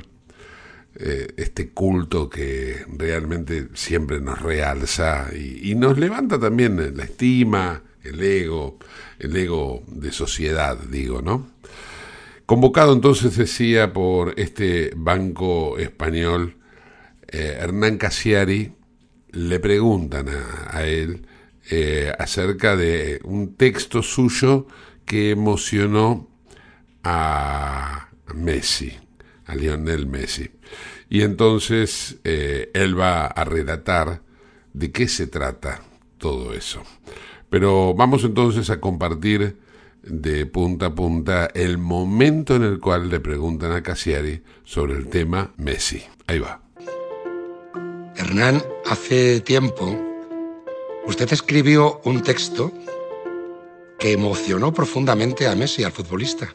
eh, 0.97 1.27
este 1.35 1.71
culto 1.71 2.29
que 2.29 2.85
realmente 2.87 3.67
siempre 3.73 4.21
nos 4.21 4.41
realza 4.41 5.27
y, 5.35 5.75
nos 5.75 5.97
levanta 5.97 6.39
también 6.39 6.95
la 6.95 7.03
estima, 7.03 7.83
el 8.01 8.23
ego, 8.23 8.79
el 9.19 9.35
ego 9.35 9.83
de 9.87 10.13
sociedad, 10.13 10.77
digo, 10.89 11.21
¿no? 11.21 11.49
Convocado 12.45 12.93
entonces, 12.93 13.35
decía, 13.35 13.91
por 13.91 14.39
este 14.39 14.93
banco 14.95 15.77
español, 15.79 16.55
eh, 17.27 17.57
Hernán 17.59 17.97
Casiari, 17.97 18.71
le 19.31 19.59
preguntan 19.59 20.29
a, 20.29 20.77
a 20.77 20.85
él 20.85 21.27
eh, 21.71 22.13
acerca 22.17 22.77
de 22.77 23.19
un 23.25 23.55
texto 23.55 24.01
suyo 24.01 24.65
que 25.05 25.31
emocionó 25.31 26.29
a 27.05 28.09
Messi, 28.33 28.91
a 29.45 29.55
Lionel 29.55 30.07
Messi. 30.07 30.49
Y 31.09 31.21
entonces 31.21 32.17
eh, 32.23 32.71
él 32.73 32.99
va 32.99 33.27
a 33.27 33.45
relatar 33.45 34.21
de 34.73 34.91
qué 34.91 35.07
se 35.07 35.27
trata 35.27 35.81
todo 36.17 36.53
eso. 36.53 36.81
Pero 37.49 37.93
vamos 37.93 38.23
entonces 38.23 38.69
a 38.71 38.81
compartir 38.81 39.57
de 40.01 40.45
punta 40.45 40.87
a 40.87 40.95
punta 40.95 41.49
el 41.53 41.77
momento 41.77 42.55
en 42.55 42.63
el 42.63 42.79
cual 42.79 43.09
le 43.09 43.19
preguntan 43.19 43.71
a 43.71 43.83
Casiari 43.83 44.41
sobre 44.63 44.95
el 44.95 45.07
tema 45.07 45.53
Messi. 45.57 46.03
Ahí 46.27 46.39
va. 46.39 46.61
Hernán, 48.15 48.63
hace 48.85 49.41
tiempo 49.41 49.95
usted 51.05 51.31
escribió 51.31 52.01
un 52.03 52.21
texto 52.23 52.71
que 53.99 54.11
emocionó 54.11 54.73
profundamente 54.73 55.47
a 55.47 55.55
Messi, 55.55 55.83
al 55.83 55.91
futbolista. 55.91 56.51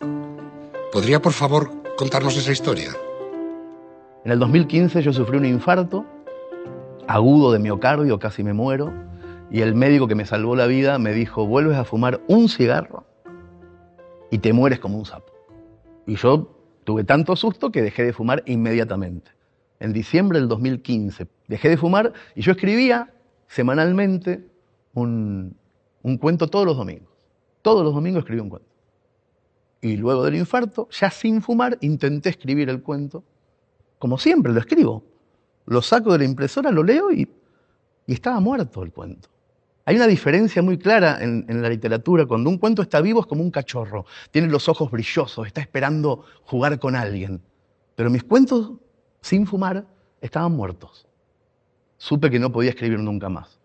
¿Podría, 0.92 1.22
por 1.22 1.32
favor, 1.32 1.70
contarnos 1.96 2.36
esa 2.36 2.50
historia? 2.50 2.90
En 4.24 4.32
el 4.32 4.40
2015 4.40 5.02
yo 5.02 5.12
sufrí 5.12 5.38
un 5.38 5.46
infarto 5.46 6.04
agudo 7.06 7.52
de 7.52 7.60
miocardio, 7.60 8.18
casi 8.18 8.42
me 8.42 8.52
muero, 8.52 8.92
y 9.52 9.60
el 9.60 9.76
médico 9.76 10.08
que 10.08 10.16
me 10.16 10.26
salvó 10.26 10.56
la 10.56 10.66
vida 10.66 10.98
me 10.98 11.12
dijo, 11.12 11.46
vuelves 11.46 11.76
a 11.76 11.84
fumar 11.84 12.20
un 12.26 12.48
cigarro 12.48 13.04
y 14.32 14.38
te 14.38 14.52
mueres 14.52 14.80
como 14.80 14.98
un 14.98 15.04
sapo. 15.04 15.32
Y 16.08 16.16
yo 16.16 16.56
tuve 16.82 17.04
tanto 17.04 17.36
susto 17.36 17.70
que 17.70 17.82
dejé 17.82 18.02
de 18.02 18.12
fumar 18.12 18.42
inmediatamente. 18.46 19.30
En 19.78 19.92
diciembre 19.92 20.40
del 20.40 20.48
2015 20.48 21.28
dejé 21.46 21.68
de 21.68 21.76
fumar 21.76 22.12
y 22.34 22.42
yo 22.42 22.50
escribía 22.50 23.14
semanalmente 23.46 24.44
un, 24.94 25.56
un 26.02 26.18
cuento 26.18 26.48
todos 26.48 26.66
los 26.66 26.76
domingos. 26.76 27.08
Todos 27.62 27.84
los 27.84 27.94
domingos 27.94 28.22
escribí 28.22 28.40
un 28.40 28.48
cuento. 28.48 28.69
Y 29.82 29.96
luego 29.96 30.24
del 30.24 30.36
infarto, 30.36 30.88
ya 30.90 31.10
sin 31.10 31.40
fumar, 31.42 31.78
intenté 31.80 32.28
escribir 32.30 32.68
el 32.68 32.82
cuento 32.82 33.24
como 34.00 34.16
siempre 34.16 34.50
lo 34.52 34.58
escribo. 34.58 35.04
Lo 35.66 35.82
saco 35.82 36.12
de 36.12 36.18
la 36.18 36.24
impresora, 36.24 36.72
lo 36.72 36.82
leo 36.82 37.12
y, 37.12 37.30
y 38.06 38.12
estaba 38.14 38.40
muerto 38.40 38.82
el 38.82 38.90
cuento. 38.90 39.28
Hay 39.84 39.96
una 39.96 40.06
diferencia 40.06 40.62
muy 40.62 40.78
clara 40.78 41.22
en, 41.22 41.44
en 41.48 41.60
la 41.60 41.68
literatura. 41.68 42.24
Cuando 42.24 42.48
un 42.48 42.56
cuento 42.56 42.80
está 42.80 43.02
vivo 43.02 43.20
es 43.20 43.26
como 43.26 43.42
un 43.42 43.50
cachorro. 43.50 44.06
Tiene 44.30 44.48
los 44.48 44.70
ojos 44.70 44.90
brillosos, 44.90 45.46
está 45.46 45.60
esperando 45.60 46.24
jugar 46.44 46.78
con 46.78 46.96
alguien. 46.96 47.42
Pero 47.94 48.08
mis 48.08 48.24
cuentos, 48.24 48.72
sin 49.20 49.46
fumar, 49.46 49.84
estaban 50.22 50.52
muertos. 50.52 51.06
supe 51.98 52.30
que 52.30 52.38
no 52.38 52.50
podía 52.50 52.70
escribir 52.70 53.00
nunca 53.00 53.28
más. 53.28 53.60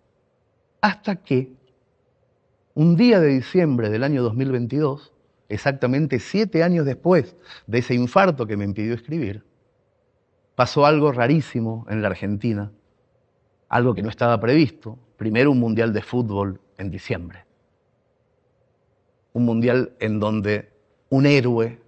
Hasta 0.81 1.15
que 1.15 1.53
un 2.73 2.97
día 2.97 3.21
de 3.21 3.29
diciembre 3.29 3.89
del 3.89 4.03
año 4.03 4.21
2022, 4.21 5.13
exactamente 5.49 6.19
siete 6.19 6.63
años 6.63 6.85
después 6.85 7.35
de 7.67 7.79
ese 7.79 7.93
infarto 7.93 8.45
que 8.45 8.57
me 8.57 8.65
impidió 8.65 8.93
escribir, 8.93 9.43
pasó 10.55 10.85
algo 10.85 11.11
rarísimo 11.11 11.85
en 11.89 12.01
la 12.01 12.07
Argentina, 12.07 12.71
algo 13.69 13.93
que 13.93 14.01
no 14.01 14.09
estaba 14.09 14.39
previsto. 14.39 14.97
Primero 15.17 15.51
un 15.51 15.59
mundial 15.59 15.93
de 15.93 16.01
fútbol 16.01 16.59
en 16.77 16.91
diciembre. 16.91 17.45
Un 19.33 19.45
mundial 19.45 19.93
en 19.99 20.19
donde 20.19 20.71
un 21.09 21.25
héroe 21.25 21.79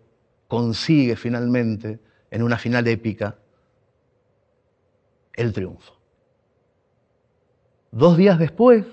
consigue 0.47 1.15
finalmente, 1.15 1.99
en 2.29 2.43
una 2.43 2.57
final 2.57 2.87
épica, 2.87 3.37
el 5.33 5.53
triunfo. 5.53 5.93
Dos 7.91 8.17
días 8.17 8.37
después 8.37 8.85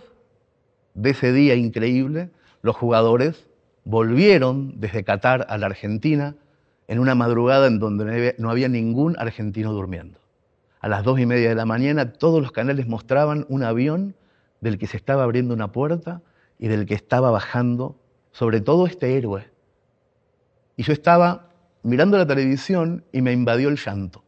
de 0.94 1.10
ese 1.10 1.32
día 1.32 1.54
increíble, 1.54 2.30
los 2.62 2.76
jugadores 2.76 3.48
volvieron 3.84 4.80
desde 4.80 5.04
Qatar 5.04 5.46
a 5.48 5.58
la 5.58 5.66
Argentina 5.66 6.34
en 6.88 6.98
una 6.98 7.14
madrugada 7.14 7.66
en 7.66 7.78
donde 7.78 8.34
no 8.38 8.50
había 8.50 8.68
ningún 8.68 9.16
argentino 9.18 9.72
durmiendo. 9.72 10.18
A 10.80 10.88
las 10.88 11.02
dos 11.02 11.18
y 11.18 11.26
media 11.26 11.48
de 11.48 11.54
la 11.54 11.64
mañana 11.64 12.12
todos 12.12 12.42
los 12.42 12.52
canales 12.52 12.86
mostraban 12.86 13.46
un 13.48 13.62
avión 13.62 14.14
del 14.60 14.78
que 14.78 14.86
se 14.86 14.96
estaba 14.96 15.22
abriendo 15.22 15.54
una 15.54 15.72
puerta 15.72 16.20
y 16.58 16.68
del 16.68 16.86
que 16.86 16.94
estaba 16.94 17.30
bajando, 17.30 17.96
sobre 18.32 18.60
todo 18.60 18.86
este 18.86 19.16
héroe. 19.16 19.48
Y 20.76 20.82
yo 20.82 20.92
estaba 20.92 21.50
mirando 21.82 22.18
la 22.18 22.26
televisión 22.26 23.04
y 23.12 23.22
me 23.22 23.32
invadió 23.32 23.68
el 23.68 23.76
llanto. 23.76 24.24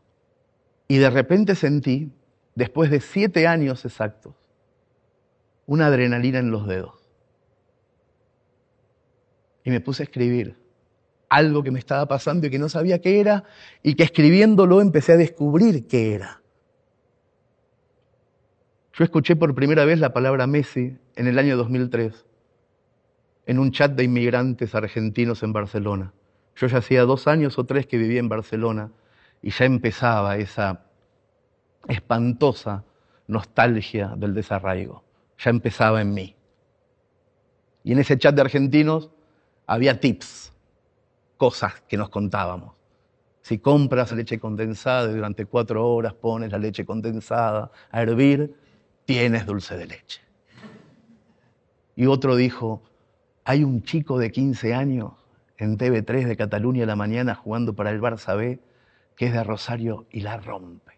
Y 0.89 0.99
de 0.99 1.11
repente 1.11 1.55
sentí, 1.55 2.13
después 2.55 2.91
de 2.91 3.01
siete 3.01 3.47
años 3.47 3.85
exactos, 3.85 4.35
una 5.67 5.87
adrenalina 5.87 6.39
en 6.39 6.51
los 6.51 6.67
dedos. 6.67 7.06
Y 9.67 9.71
me 9.71 9.83
puse 9.83 10.03
a 10.03 10.05
escribir 10.05 10.57
algo 11.29 11.63
que 11.63 11.71
me 11.71 11.79
estaba 11.79 12.07
pasando 12.07 12.47
y 12.47 12.51
que 12.51 12.59
no 12.59 12.71
sabía 12.71 13.03
qué 13.03 13.21
era, 13.21 13.45
y 13.83 13.97
que 13.97 14.05
escribiéndolo 14.05 14.81
empecé 14.81 15.13
a 15.13 15.17
descubrir 15.19 15.87
qué 15.87 16.15
era. 16.15 16.41
Yo 18.95 19.05
escuché 19.05 19.37
por 19.37 19.55
primera 19.55 19.85
vez 19.85 20.01
la 20.01 20.15
palabra 20.15 20.47
Messi 20.47 20.97
en 21.17 21.27
el 21.27 21.39
año 21.39 21.59
2003, 21.59 22.25
en 23.45 23.59
un 23.59 23.73
chat 23.73 23.93
de 23.93 24.05
inmigrantes 24.05 24.75
argentinos 24.75 25.43
en 25.43 25.53
Barcelona. 25.53 26.15
Yo 26.55 26.67
ya 26.67 26.79
hacía 26.79 27.03
dos 27.03 27.27
años 27.27 27.59
o 27.59 27.65
tres 27.65 27.87
que 27.87 27.99
vivía 27.99 28.21
en 28.21 28.31
Barcelona 28.31 28.91
y 29.43 29.51
ya 29.51 29.67
empezaba 29.67 30.39
esa 30.39 30.87
espantosa 31.87 32.85
nostalgia 33.27 34.15
del 34.17 34.33
desarraigo 34.33 35.05
ya 35.39 35.51
empezaba 35.51 36.01
en 36.01 36.15
mí. 36.15 36.37
Y 37.85 37.93
en 37.93 37.99
ese 37.99 38.19
chat 38.19 38.35
de 38.35 38.41
argentinos 38.41 39.11
había 39.67 40.01
tips, 40.01 40.53
cosas 41.37 41.83
que 41.89 41.97
nos 41.97 42.09
contábamos. 42.09 42.75
Si 43.43 43.59
compras 43.59 44.13
leche 44.13 44.41
condensada 44.41 45.11
y 45.11 45.15
durante 45.15 45.47
cuatro 45.47 45.89
horas 45.89 46.15
pones 46.15 46.51
la 46.51 46.59
leche 46.59 46.85
condensada 46.85 47.71
a 47.91 48.03
hervir, 48.03 48.57
tienes 49.05 49.47
dulce 49.47 49.77
de 49.77 49.87
leche. 49.87 50.21
Y 51.95 52.07
otro 52.07 52.37
dijo, 52.37 52.83
hay 53.45 53.63
un 53.63 53.83
chico 53.83 54.19
de 54.19 54.33
15 54.33 54.75
años 54.75 55.13
en 55.59 55.79
TV3 55.79 56.27
de 56.27 56.37
Cataluña 56.37 56.85
a 56.85 56.87
la 56.87 56.97
mañana 56.97 57.35
jugando 57.35 57.75
para 57.75 57.91
el 57.91 58.01
Barça 58.01 58.37
B, 58.37 58.59
que 59.17 59.27
es 59.27 59.33
de 59.33 59.45
Rosario 59.45 60.07
y 60.11 60.21
la 60.21 60.37
rompe. 60.39 60.93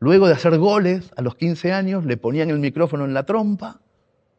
Luego 0.00 0.26
de 0.26 0.34
hacer 0.34 0.58
goles 0.58 1.12
a 1.16 1.22
los 1.22 1.36
15 1.36 1.72
años, 1.72 2.04
le 2.04 2.16
ponían 2.16 2.50
el 2.50 2.58
micrófono 2.58 3.04
en 3.04 3.14
la 3.14 3.24
trompa 3.24 3.80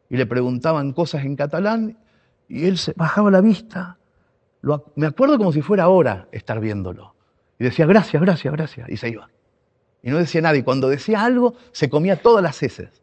y 0.10 0.18
le 0.18 0.26
preguntaban 0.26 0.92
cosas 0.92 1.24
en 1.24 1.36
catalán 1.36 1.98
y 2.52 2.66
él 2.66 2.78
bajaba 2.98 3.32
la 3.32 3.40
vista. 3.40 3.98
me 4.96 5.08
acuerdo 5.08 5.38
como 5.38 5.54
si 5.54 5.62
fuera 5.62 5.86
ahora 5.86 6.28
estar 6.34 6.60
viéndolo. 6.60 7.16
Y 7.58 7.64
decía, 7.64 7.86
gracias, 7.86 8.22
gracias, 8.22 8.54
gracias. 8.54 8.90
Y 8.90 8.98
se 8.98 9.10
iba. 9.10 9.30
Y 10.04 10.10
no 10.10 10.18
decía 10.18 10.42
nada. 10.42 10.58
Y 10.58 10.64
cuando 10.64 10.90
decía 10.90 11.24
algo, 11.24 11.56
se 11.72 11.90
comía 11.90 12.22
todas 12.22 12.44
las 12.44 12.62
heces. 12.62 13.02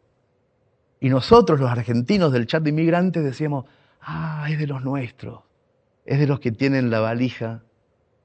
Y 0.99 1.09
nosotros, 1.09 1.59
los 1.59 1.71
argentinos 1.71 2.31
del 2.31 2.45
chat 2.45 2.61
de 2.61 2.69
inmigrantes, 2.69 3.23
decíamos, 3.23 3.65
ah, 4.01 4.45
es 4.49 4.59
de 4.59 4.67
los 4.67 4.83
nuestros. 4.83 5.39
Es 6.05 6.19
de 6.19 6.27
los 6.27 6.39
que 6.39 6.51
tienen 6.51 6.91
la 6.91 6.99
valija 6.99 7.63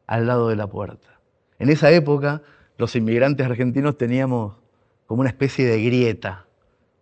al 0.07 0.27
lado 0.27 0.49
de 0.49 0.57
la 0.57 0.67
puerta. 0.67 1.21
En 1.59 1.71
esa 1.71 1.91
época 1.91 2.43
los 2.77 2.95
inmigrantes 2.97 3.47
argentinos 3.47 3.97
teníamos 3.97 4.57
como 5.07 5.21
una 5.21 5.31
especie 5.31 5.65
de 5.65 5.83
grieta, 5.83 6.47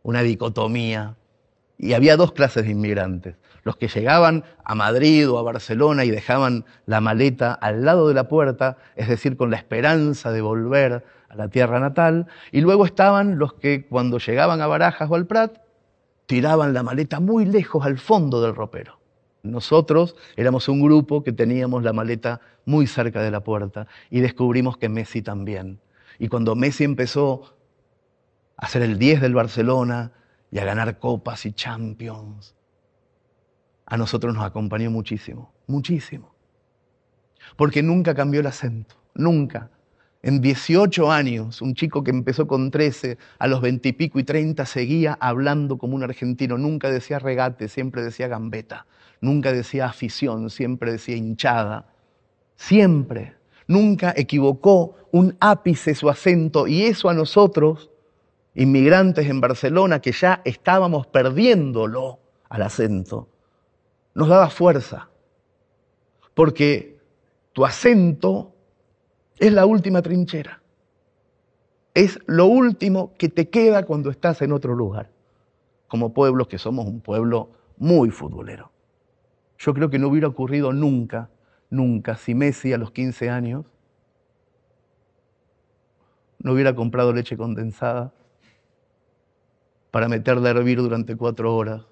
una 0.05 0.23
dicotomía. 0.23 1.17
Y 1.77 1.95
había 1.95 2.17
dos 2.17 2.33
clases 2.33 2.65
de 2.65 2.71
inmigrantes. 2.71 3.35
Los 3.65 3.77
que 3.77 3.89
llegaban 3.89 4.45
a 4.65 4.75
Madrid 4.75 5.31
o 5.31 5.39
a 5.39 5.43
Barcelona 5.43 6.05
y 6.05 6.11
dejaban 6.11 6.65
la 6.87 7.01
maleta 7.01 7.53
al 7.53 7.85
lado 7.85 8.09
de 8.09 8.15
la 8.15 8.29
puerta, 8.29 8.77
es 8.97 9.09
decir, 9.09 9.37
con 9.37 9.51
la 9.51 9.57
esperanza 9.57 10.33
de 10.33 10.41
volver 10.41 11.05
a 11.29 11.37
la 11.37 11.49
tierra 11.49 11.79
natal. 11.79 12.27
Y 12.51 12.61
luego 12.61 12.85
estaban 12.85 13.39
los 13.39 13.55
que 13.55 13.87
cuando 13.87 14.19
llegaban 14.19 14.61
a 14.61 14.67
Barajas 14.67 15.09
o 15.11 15.15
al 15.15 15.27
Prat, 15.27 15.59
tiraban 16.27 16.75
la 16.75 16.83
maleta 16.83 17.21
muy 17.21 17.45
lejos 17.45 17.85
al 17.85 17.99
fondo 17.99 18.43
del 18.43 18.55
ropero. 18.55 18.99
Nosotros 19.43 20.17
éramos 20.37 20.69
un 20.69 20.81
grupo 20.81 21.25
que 21.25 21.33
teníamos 21.33 21.83
la 21.83 21.93
maleta 21.93 22.41
muy 22.65 22.87
cerca 22.87 23.23
de 23.23 23.31
la 23.31 23.41
puerta 23.41 23.87
y 24.09 24.21
descubrimos 24.21 24.77
que 24.77 24.89
Messi 24.89 25.23
también. 25.23 25.81
Y 26.19 26.29
cuando 26.29 26.55
Messi 26.55 26.85
empezó 26.85 27.57
a 28.57 28.69
ser 28.69 28.83
el 28.83 28.99
10 28.99 29.21
del 29.21 29.35
Barcelona 29.35 30.13
y 30.51 30.59
a 30.59 30.65
ganar 30.65 30.99
copas 30.99 31.45
y 31.47 31.53
champions, 31.53 32.55
a 33.93 33.99
nosotros 33.99 34.33
nos 34.35 34.43
acompañó 34.43 34.91
muchísimo, 34.91 35.53
muchísimo. 35.67 36.35
Porque 37.57 37.83
nunca 37.83 38.15
cambió 38.15 38.41
el 38.41 38.47
acento, 38.47 38.95
nunca. 39.15 39.69
En 40.23 40.41
18 40.41 41.13
años, 41.13 41.61
un 41.61 41.75
chico 41.75 42.03
que 42.03 42.11
empezó 42.11 42.47
con 42.47 42.71
13, 42.71 43.19
a 43.39 43.47
los 43.49 43.61
20 43.61 43.91
y 43.91 43.93
pico 43.93 44.19
y 44.19 44.25
30 44.25 44.65
seguía 44.65 45.19
hablando 45.21 45.77
como 45.77 45.95
un 45.95 46.05
argentino, 46.05 46.57
nunca 46.57 46.91
decía 46.91 47.19
regate, 47.19 47.69
siempre 47.69 48.03
decía 48.03 48.29
gambeta, 48.29 48.87
nunca 49.21 49.53
decía 49.53 49.85
afición, 49.85 50.49
siempre 50.49 50.93
decía 50.93 51.17
hinchada, 51.17 51.93
siempre, 52.57 53.35
nunca 53.67 54.15
equivocó 54.17 54.97
un 55.11 55.37
ápice 55.39 55.95
su 55.95 56.09
acento 56.09 56.67
y 56.67 56.85
eso 56.85 57.11
a 57.11 57.15
nosotros, 57.15 57.91
inmigrantes 58.55 59.29
en 59.29 59.43
Barcelona, 59.43 60.01
que 60.01 60.13
ya 60.13 60.41
estábamos 60.47 61.07
perdiéndolo 61.09 62.21
al 62.49 62.63
acento, 62.63 63.29
nos 64.15 64.29
daba 64.29 64.51
fuerza, 64.51 65.09
porque 66.35 66.99
tu 67.53 67.65
acento 67.65 68.53
es 69.39 69.53
la 69.53 69.67
última 69.67 70.03
trinchera. 70.03 70.61
Es 71.95 72.19
lo 72.27 72.47
último 72.47 73.13
que 73.19 73.29
te 73.29 73.51
queda 73.51 73.85
cuando 73.85 74.11
estás 74.11 74.41
en 74.43 74.53
otro 74.53 74.75
lugar. 74.75 75.11
Como 75.89 76.15
pueblos 76.15 76.49
que 76.49 76.59
somos 76.59 76.87
un 76.87 77.01
pueblo 77.01 77.51
muy 77.77 78.11
futbolero. 78.11 78.71
Yo 79.59 79.75
creo 79.75 79.91
que 79.91 79.99
no 79.99 80.09
hubiera 80.09 80.29
ocurrido 80.29 80.73
nunca, 80.73 81.29
nunca, 81.69 82.17
si 82.17 82.35
Messi 82.35 82.73
a 82.73 82.79
los 82.79 82.91
15 82.93 83.29
años 83.29 83.67
no 86.39 86.53
hubiera 86.53 86.75
comprado 86.75 87.13
leche 87.13 87.37
condensada 87.37 88.13
para 89.91 90.09
meterla 90.09 90.49
a 90.49 90.53
hervir 90.53 90.79
durante 90.79 91.15
cuatro 91.17 91.55
horas 91.55 91.83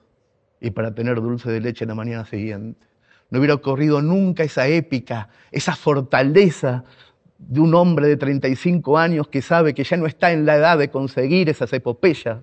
y 0.60 0.70
para 0.70 0.94
tener 0.94 1.16
dulce 1.20 1.50
de 1.50 1.60
leche 1.60 1.84
en 1.84 1.88
la 1.88 1.94
mañana 1.94 2.24
siguiente. 2.26 2.86
No 3.30 3.38
hubiera 3.38 3.54
ocurrido 3.54 4.02
nunca 4.02 4.42
esa 4.42 4.66
épica, 4.68 5.28
esa 5.50 5.74
fortaleza 5.74 6.84
de 7.38 7.60
un 7.60 7.74
hombre 7.74 8.08
de 8.08 8.16
35 8.16 8.98
años 8.98 9.28
que 9.28 9.40
sabe 9.40 9.72
que 9.72 9.84
ya 9.84 9.96
no 9.96 10.06
está 10.06 10.32
en 10.32 10.44
la 10.44 10.56
edad 10.56 10.78
de 10.78 10.90
conseguir 10.90 11.48
esas 11.48 11.72
epopeyas 11.72 12.38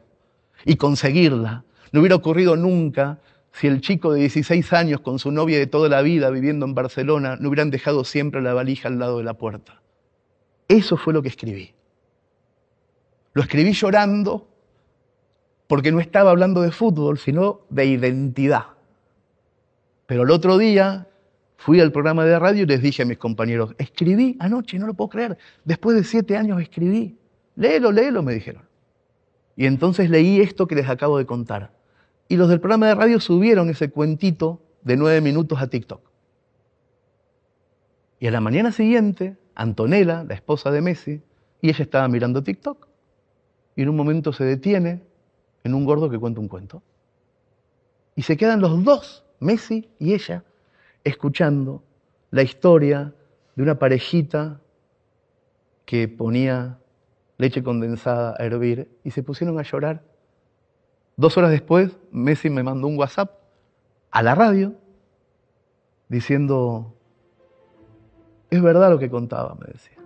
y 0.66 0.76
conseguirla. 0.76 1.66
No 1.92 2.00
hubiera 2.00 2.16
ocurrido 2.16 2.56
nunca 2.56 3.20
si 3.52 3.68
el 3.68 3.82
chico 3.82 4.14
de 4.14 4.22
16 4.22 4.74
años 4.74 5.02
con 5.02 5.20
su 5.20 5.32
novia 5.32 5.60
de 5.60 5.68
toda 5.68 5.90
la 5.90 6.02
vida 6.02 6.30
viviendo 6.30 6.66
en 6.66 6.74
Barcelona 6.74 7.38
no 7.40 7.50
hubieran 7.50 7.70
dejado 7.70 8.04
siempre 8.04 8.42
la 8.42 8.54
valija 8.54 8.88
al 8.88 9.00
lado 9.00 9.18
de 9.18 9.24
la 9.24 9.36
puerta. 9.36 9.82
Eso 10.68 10.98
fue 10.98 11.14
lo 11.14 11.22
que 11.22 11.30
escribí. 11.30 11.74
Lo 13.34 13.42
escribí 13.42 13.74
llorando 13.74 14.48
porque 15.68 15.92
no 15.92 16.00
estaba 16.00 16.32
hablando 16.32 16.62
de 16.62 16.72
fútbol, 16.72 17.18
sino 17.18 17.62
de 17.70 17.86
identidad. 17.86 18.66
Pero 20.06 20.24
el 20.24 20.32
otro 20.32 20.58
día 20.58 21.08
Fui 21.58 21.82
al 21.82 21.92
programa 21.92 22.24
de 22.24 22.38
radio 22.38 22.64
y 22.64 22.66
les 22.68 22.82
dije 22.82 23.02
a 23.02 23.06
mis 23.06 23.18
compañeros, 23.18 23.74
escribí 23.80 24.38
anoche, 24.40 24.78
no 24.78 24.86
lo 24.86 24.94
puedo 24.94 25.10
creer, 25.10 25.38
después 25.66 25.98
de 25.98 26.04
siete 26.04 26.38
años 26.38 26.62
escribí. 26.62 27.18
Léelo, 27.56 27.92
léelo, 27.92 28.22
me 28.22 28.34
dijeron. 28.34 28.62
Y 29.56 29.66
entonces 29.66 30.12
leí 30.12 30.40
esto 30.40 30.68
que 30.68 30.76
les 30.76 30.88
acabo 30.88 31.18
de 31.18 31.26
contar. 31.26 31.72
Y 32.30 32.38
los 32.38 32.48
del 32.48 32.60
programa 32.60 32.88
de 32.88 32.96
radio 32.96 33.20
subieron 33.20 33.70
ese 33.70 33.90
cuentito 33.90 34.62
de 34.84 34.98
nueve 34.98 35.20
minutos 35.20 35.60
a 35.60 35.68
TikTok. 35.68 36.02
Y 38.20 38.28
a 38.28 38.32
la 38.32 38.40
mañana 38.40 38.72
siguiente, 38.72 39.36
Antonella, 39.56 40.24
la 40.24 40.36
esposa 40.36 40.70
de 40.70 40.82
Messi, 40.82 41.22
y 41.62 41.70
ella 41.70 41.84
estaba 41.84 42.08
mirando 42.08 42.44
TikTok. 42.44 42.88
y 43.76 43.82
en 43.82 43.90
un 43.90 43.96
momento 43.96 44.32
se 44.32 44.44
detiene 44.44 45.02
en 45.68 45.76
un 45.76 45.86
gordo 45.86 46.10
que 46.10 46.18
cuenta 46.18 46.40
un 46.40 46.48
cuento. 46.48 46.82
Y 48.16 48.24
se 48.24 48.36
quedan 48.36 48.62
los 48.62 48.84
dos, 48.84 49.24
Messi 49.40 49.90
y 50.00 50.14
ella, 50.14 50.44
escuchando 51.04 51.84
la 52.32 52.42
historia 52.42 53.14
de 53.56 53.64
una 53.64 53.78
parejita 53.78 54.60
que 55.86 56.08
ponía 56.08 56.80
leche 57.38 57.64
condensada 57.64 58.36
a 58.40 58.46
hervir 58.46 58.90
y 59.04 59.12
se 59.12 59.24
pusieron 59.24 59.60
a 59.60 59.64
llorar. 59.64 60.04
Dos 61.16 61.38
horas 61.38 61.52
después, 61.52 61.96
Messi 62.12 62.50
me 62.50 62.64
mandó 62.64 62.88
un 62.88 62.98
WhatsApp 62.98 63.32
a 64.12 64.24
la 64.24 64.36
radio 64.36 64.74
diciendo, 66.10 66.96
es 68.50 68.62
verdad 68.62 68.90
lo 68.90 69.00
que 69.00 69.10
contaba, 69.10 69.56
me 69.56 69.68
decía. 69.68 69.98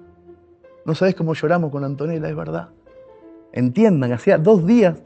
No 0.86 0.96
sabes 0.96 1.16
cómo 1.16 1.34
lloramos 1.34 1.72
con 1.72 1.84
Antonella, 1.84 2.28
es 2.28 2.36
verdad. 2.36 2.70
Entiendan, 3.54 4.12
hacía 4.12 4.38
dos 4.38 4.66
días 4.66 4.98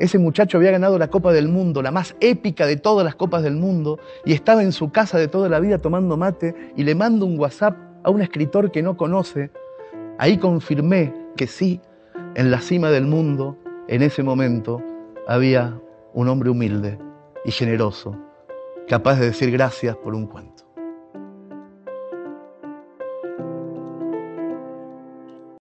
ese 0.00 0.18
muchacho 0.18 0.56
había 0.56 0.70
ganado 0.70 0.98
la 0.98 1.08
Copa 1.08 1.30
del 1.30 1.48
Mundo, 1.48 1.82
la 1.82 1.90
más 1.90 2.16
épica 2.20 2.66
de 2.66 2.76
todas 2.76 3.04
las 3.04 3.14
Copas 3.14 3.42
del 3.42 3.54
Mundo, 3.54 3.98
y 4.24 4.32
estaba 4.32 4.62
en 4.62 4.72
su 4.72 4.90
casa 4.90 5.18
de 5.18 5.28
toda 5.28 5.50
la 5.50 5.60
vida 5.60 5.78
tomando 5.78 6.16
mate 6.16 6.72
y 6.74 6.84
le 6.84 6.94
mando 6.94 7.26
un 7.26 7.38
WhatsApp 7.38 7.76
a 8.02 8.10
un 8.10 8.22
escritor 8.22 8.72
que 8.72 8.82
no 8.82 8.96
conoce. 8.96 9.50
Ahí 10.18 10.38
confirmé 10.38 11.12
que 11.36 11.46
sí, 11.46 11.82
en 12.34 12.50
la 12.50 12.62
cima 12.62 12.90
del 12.90 13.06
mundo, 13.06 13.58
en 13.88 14.00
ese 14.00 14.22
momento, 14.22 14.82
había 15.28 15.78
un 16.14 16.28
hombre 16.28 16.48
humilde 16.48 16.98
y 17.44 17.50
generoso, 17.50 18.16
capaz 18.88 19.20
de 19.20 19.26
decir 19.26 19.50
gracias 19.50 19.96
por 19.96 20.14
un 20.14 20.26
cuento. 20.26 20.64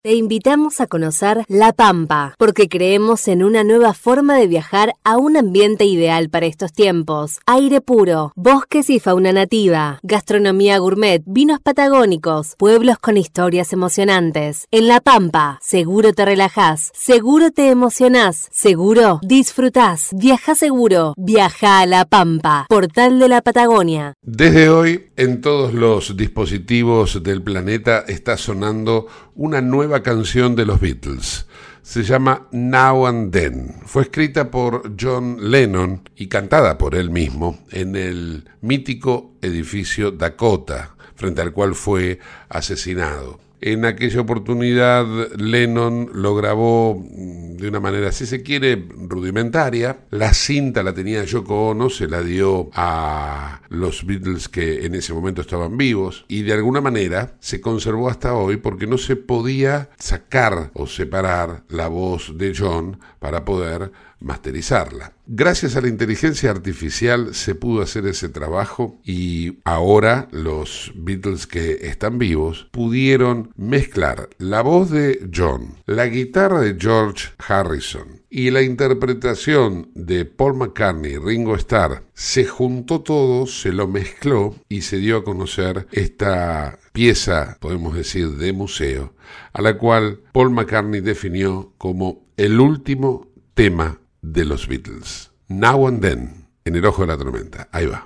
Te 0.09 0.15
invitamos 0.15 0.81
a 0.81 0.87
conocer 0.87 1.45
La 1.47 1.71
Pampa, 1.71 2.33
porque 2.39 2.67
creemos 2.67 3.27
en 3.27 3.43
una 3.43 3.63
nueva 3.63 3.93
forma 3.93 4.37
de 4.39 4.47
viajar 4.47 4.95
a 5.03 5.17
un 5.17 5.37
ambiente 5.37 5.85
ideal 5.85 6.31
para 6.31 6.47
estos 6.47 6.73
tiempos. 6.73 7.37
Aire 7.45 7.79
puro, 7.79 8.31
bosques 8.35 8.89
y 8.89 8.99
fauna 8.99 9.31
nativa, 9.33 9.99
gastronomía 10.01 10.79
gourmet, 10.79 11.21
vinos 11.27 11.59
patagónicos, 11.59 12.55
pueblos 12.57 12.97
con 12.97 13.17
historias 13.17 13.71
emocionantes. 13.71 14.65
En 14.71 14.87
La 14.87 14.99
Pampa, 14.99 15.59
seguro 15.61 16.11
te 16.11 16.25
relajás, 16.25 16.89
seguro 16.95 17.51
te 17.51 17.69
emocionás, 17.69 18.47
seguro 18.51 19.19
disfrutás. 19.21 20.09
Viaja 20.13 20.55
seguro, 20.55 21.13
viaja 21.17 21.81
a 21.81 21.85
La 21.85 22.05
Pampa, 22.05 22.65
portal 22.67 23.19
de 23.19 23.27
la 23.27 23.43
Patagonia. 23.43 24.15
Desde 24.23 24.69
hoy, 24.69 25.11
en 25.17 25.41
todos 25.41 25.71
los 25.75 26.17
dispositivos 26.17 27.21
del 27.21 27.43
planeta 27.43 28.05
está 28.07 28.37
sonando 28.37 29.05
una 29.39 29.61
nueva 29.61 30.03
canción 30.03 30.53
de 30.53 30.65
los 30.65 30.81
Beatles. 30.81 31.45
Se 31.81 32.03
llama 32.03 32.49
Now 32.51 33.07
and 33.07 33.31
Then. 33.31 33.73
Fue 33.85 34.01
escrita 34.03 34.51
por 34.51 34.95
John 34.99 35.37
Lennon 35.49 36.01
y 36.17 36.27
cantada 36.27 36.77
por 36.77 36.93
él 36.93 37.09
mismo 37.09 37.57
en 37.71 37.95
el 37.95 38.49
mítico 38.59 39.35
edificio 39.41 40.11
Dakota, 40.11 40.97
frente 41.15 41.41
al 41.41 41.53
cual 41.53 41.73
fue 41.73 42.19
asesinado. 42.49 43.39
En 43.61 43.83
aquella 43.83 44.21
oportunidad 44.21 45.05
Lennon 45.35 46.09
lo 46.13 46.33
grabó 46.35 46.95
mm, 46.95 47.57
de 47.57 47.67
una 47.67 47.81
manera, 47.81 48.11
si 48.11 48.25
se 48.25 48.41
quiere, 48.41 48.87
rudimentaria. 48.97 49.97
La 50.11 50.33
cinta 50.33 50.81
la 50.81 50.93
tenía 50.93 51.25
Yoko 51.25 51.69
Ono, 51.69 51.89
se 51.89 52.07
la 52.07 52.21
dio 52.21 52.69
a 52.73 53.61
los 53.69 54.05
Beatles 54.05 54.47
que 54.47 54.85
en 54.85 54.95
ese 54.95 55.13
momento 55.13 55.41
estaban 55.41 55.77
vivos 55.77 56.25
y 56.29 56.43
de 56.43 56.53
alguna 56.53 56.79
manera 56.79 57.33
se 57.39 57.59
conservó 57.59 58.09
hasta 58.09 58.33
hoy 58.33 58.57
porque 58.57 58.87
no 58.87 58.97
se 58.97 59.15
podía 59.15 59.89
sacar 59.97 60.71
o 60.73 60.87
separar 60.87 61.63
la 61.67 61.87
voz 61.87 62.37
de 62.37 62.53
John 62.57 62.99
para 63.19 63.43
poder 63.43 63.91
masterizarla. 64.19 65.13
Gracias 65.27 65.75
a 65.75 65.81
la 65.81 65.87
inteligencia 65.87 66.51
artificial 66.51 67.35
se 67.35 67.55
pudo 67.55 67.81
hacer 67.81 68.07
ese 68.07 68.29
trabajo 68.29 68.99
y 69.03 69.59
ahora 69.63 70.27
los 70.31 70.91
Beatles 70.95 71.47
que 71.47 71.87
están 71.87 72.17
vivos 72.17 72.67
pudieron 72.71 73.53
mezclar 73.55 74.29
la 74.37 74.61
voz 74.61 74.89
de 74.89 75.29
John, 75.33 75.75
la 75.85 76.07
guitarra 76.07 76.61
de 76.61 76.75
George 76.79 77.29
Harrison 77.47 78.21
y 78.29 78.51
la 78.51 78.61
interpretación 78.61 79.89
de 79.95 80.25
Paul 80.25 80.55
McCartney 80.55 81.13
y 81.13 81.17
Ringo 81.17 81.55
Starr. 81.55 82.03
Se 82.13 82.45
juntó 82.45 83.01
todo, 83.01 83.47
se 83.47 83.71
lo 83.71 83.87
mezcló 83.87 84.55
y 84.67 84.81
se 84.81 84.97
dio 84.97 85.17
a 85.17 85.23
conocer 85.23 85.87
esta 85.91 86.77
pieza, 86.93 87.57
podemos 87.59 87.95
decir, 87.95 88.29
de 88.31 88.53
museo, 88.53 89.13
a 89.53 89.61
la 89.61 89.77
cual 89.77 90.21
Paul 90.31 90.51
McCartney 90.51 91.01
definió 91.01 91.73
como 91.77 92.27
el 92.37 92.59
último 92.59 93.27
tema 93.53 93.99
de 94.21 94.45
los 94.45 94.67
Beatles. 94.67 95.31
Now 95.47 95.87
and 95.87 96.01
Then, 96.01 96.47
en 96.65 96.75
el 96.75 96.85
ojo 96.85 97.01
de 97.01 97.07
la 97.07 97.17
tormenta. 97.17 97.69
Ahí 97.71 97.85
va. 97.85 98.05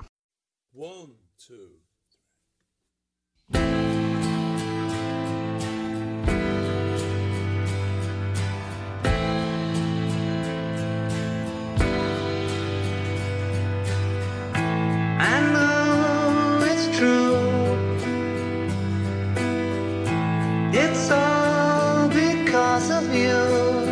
It's 16.66 16.98
true. 16.98 17.78
It's 20.72 21.10
all 21.10 22.08
because 22.08 22.90
of 22.90 23.14
you. 23.14 23.83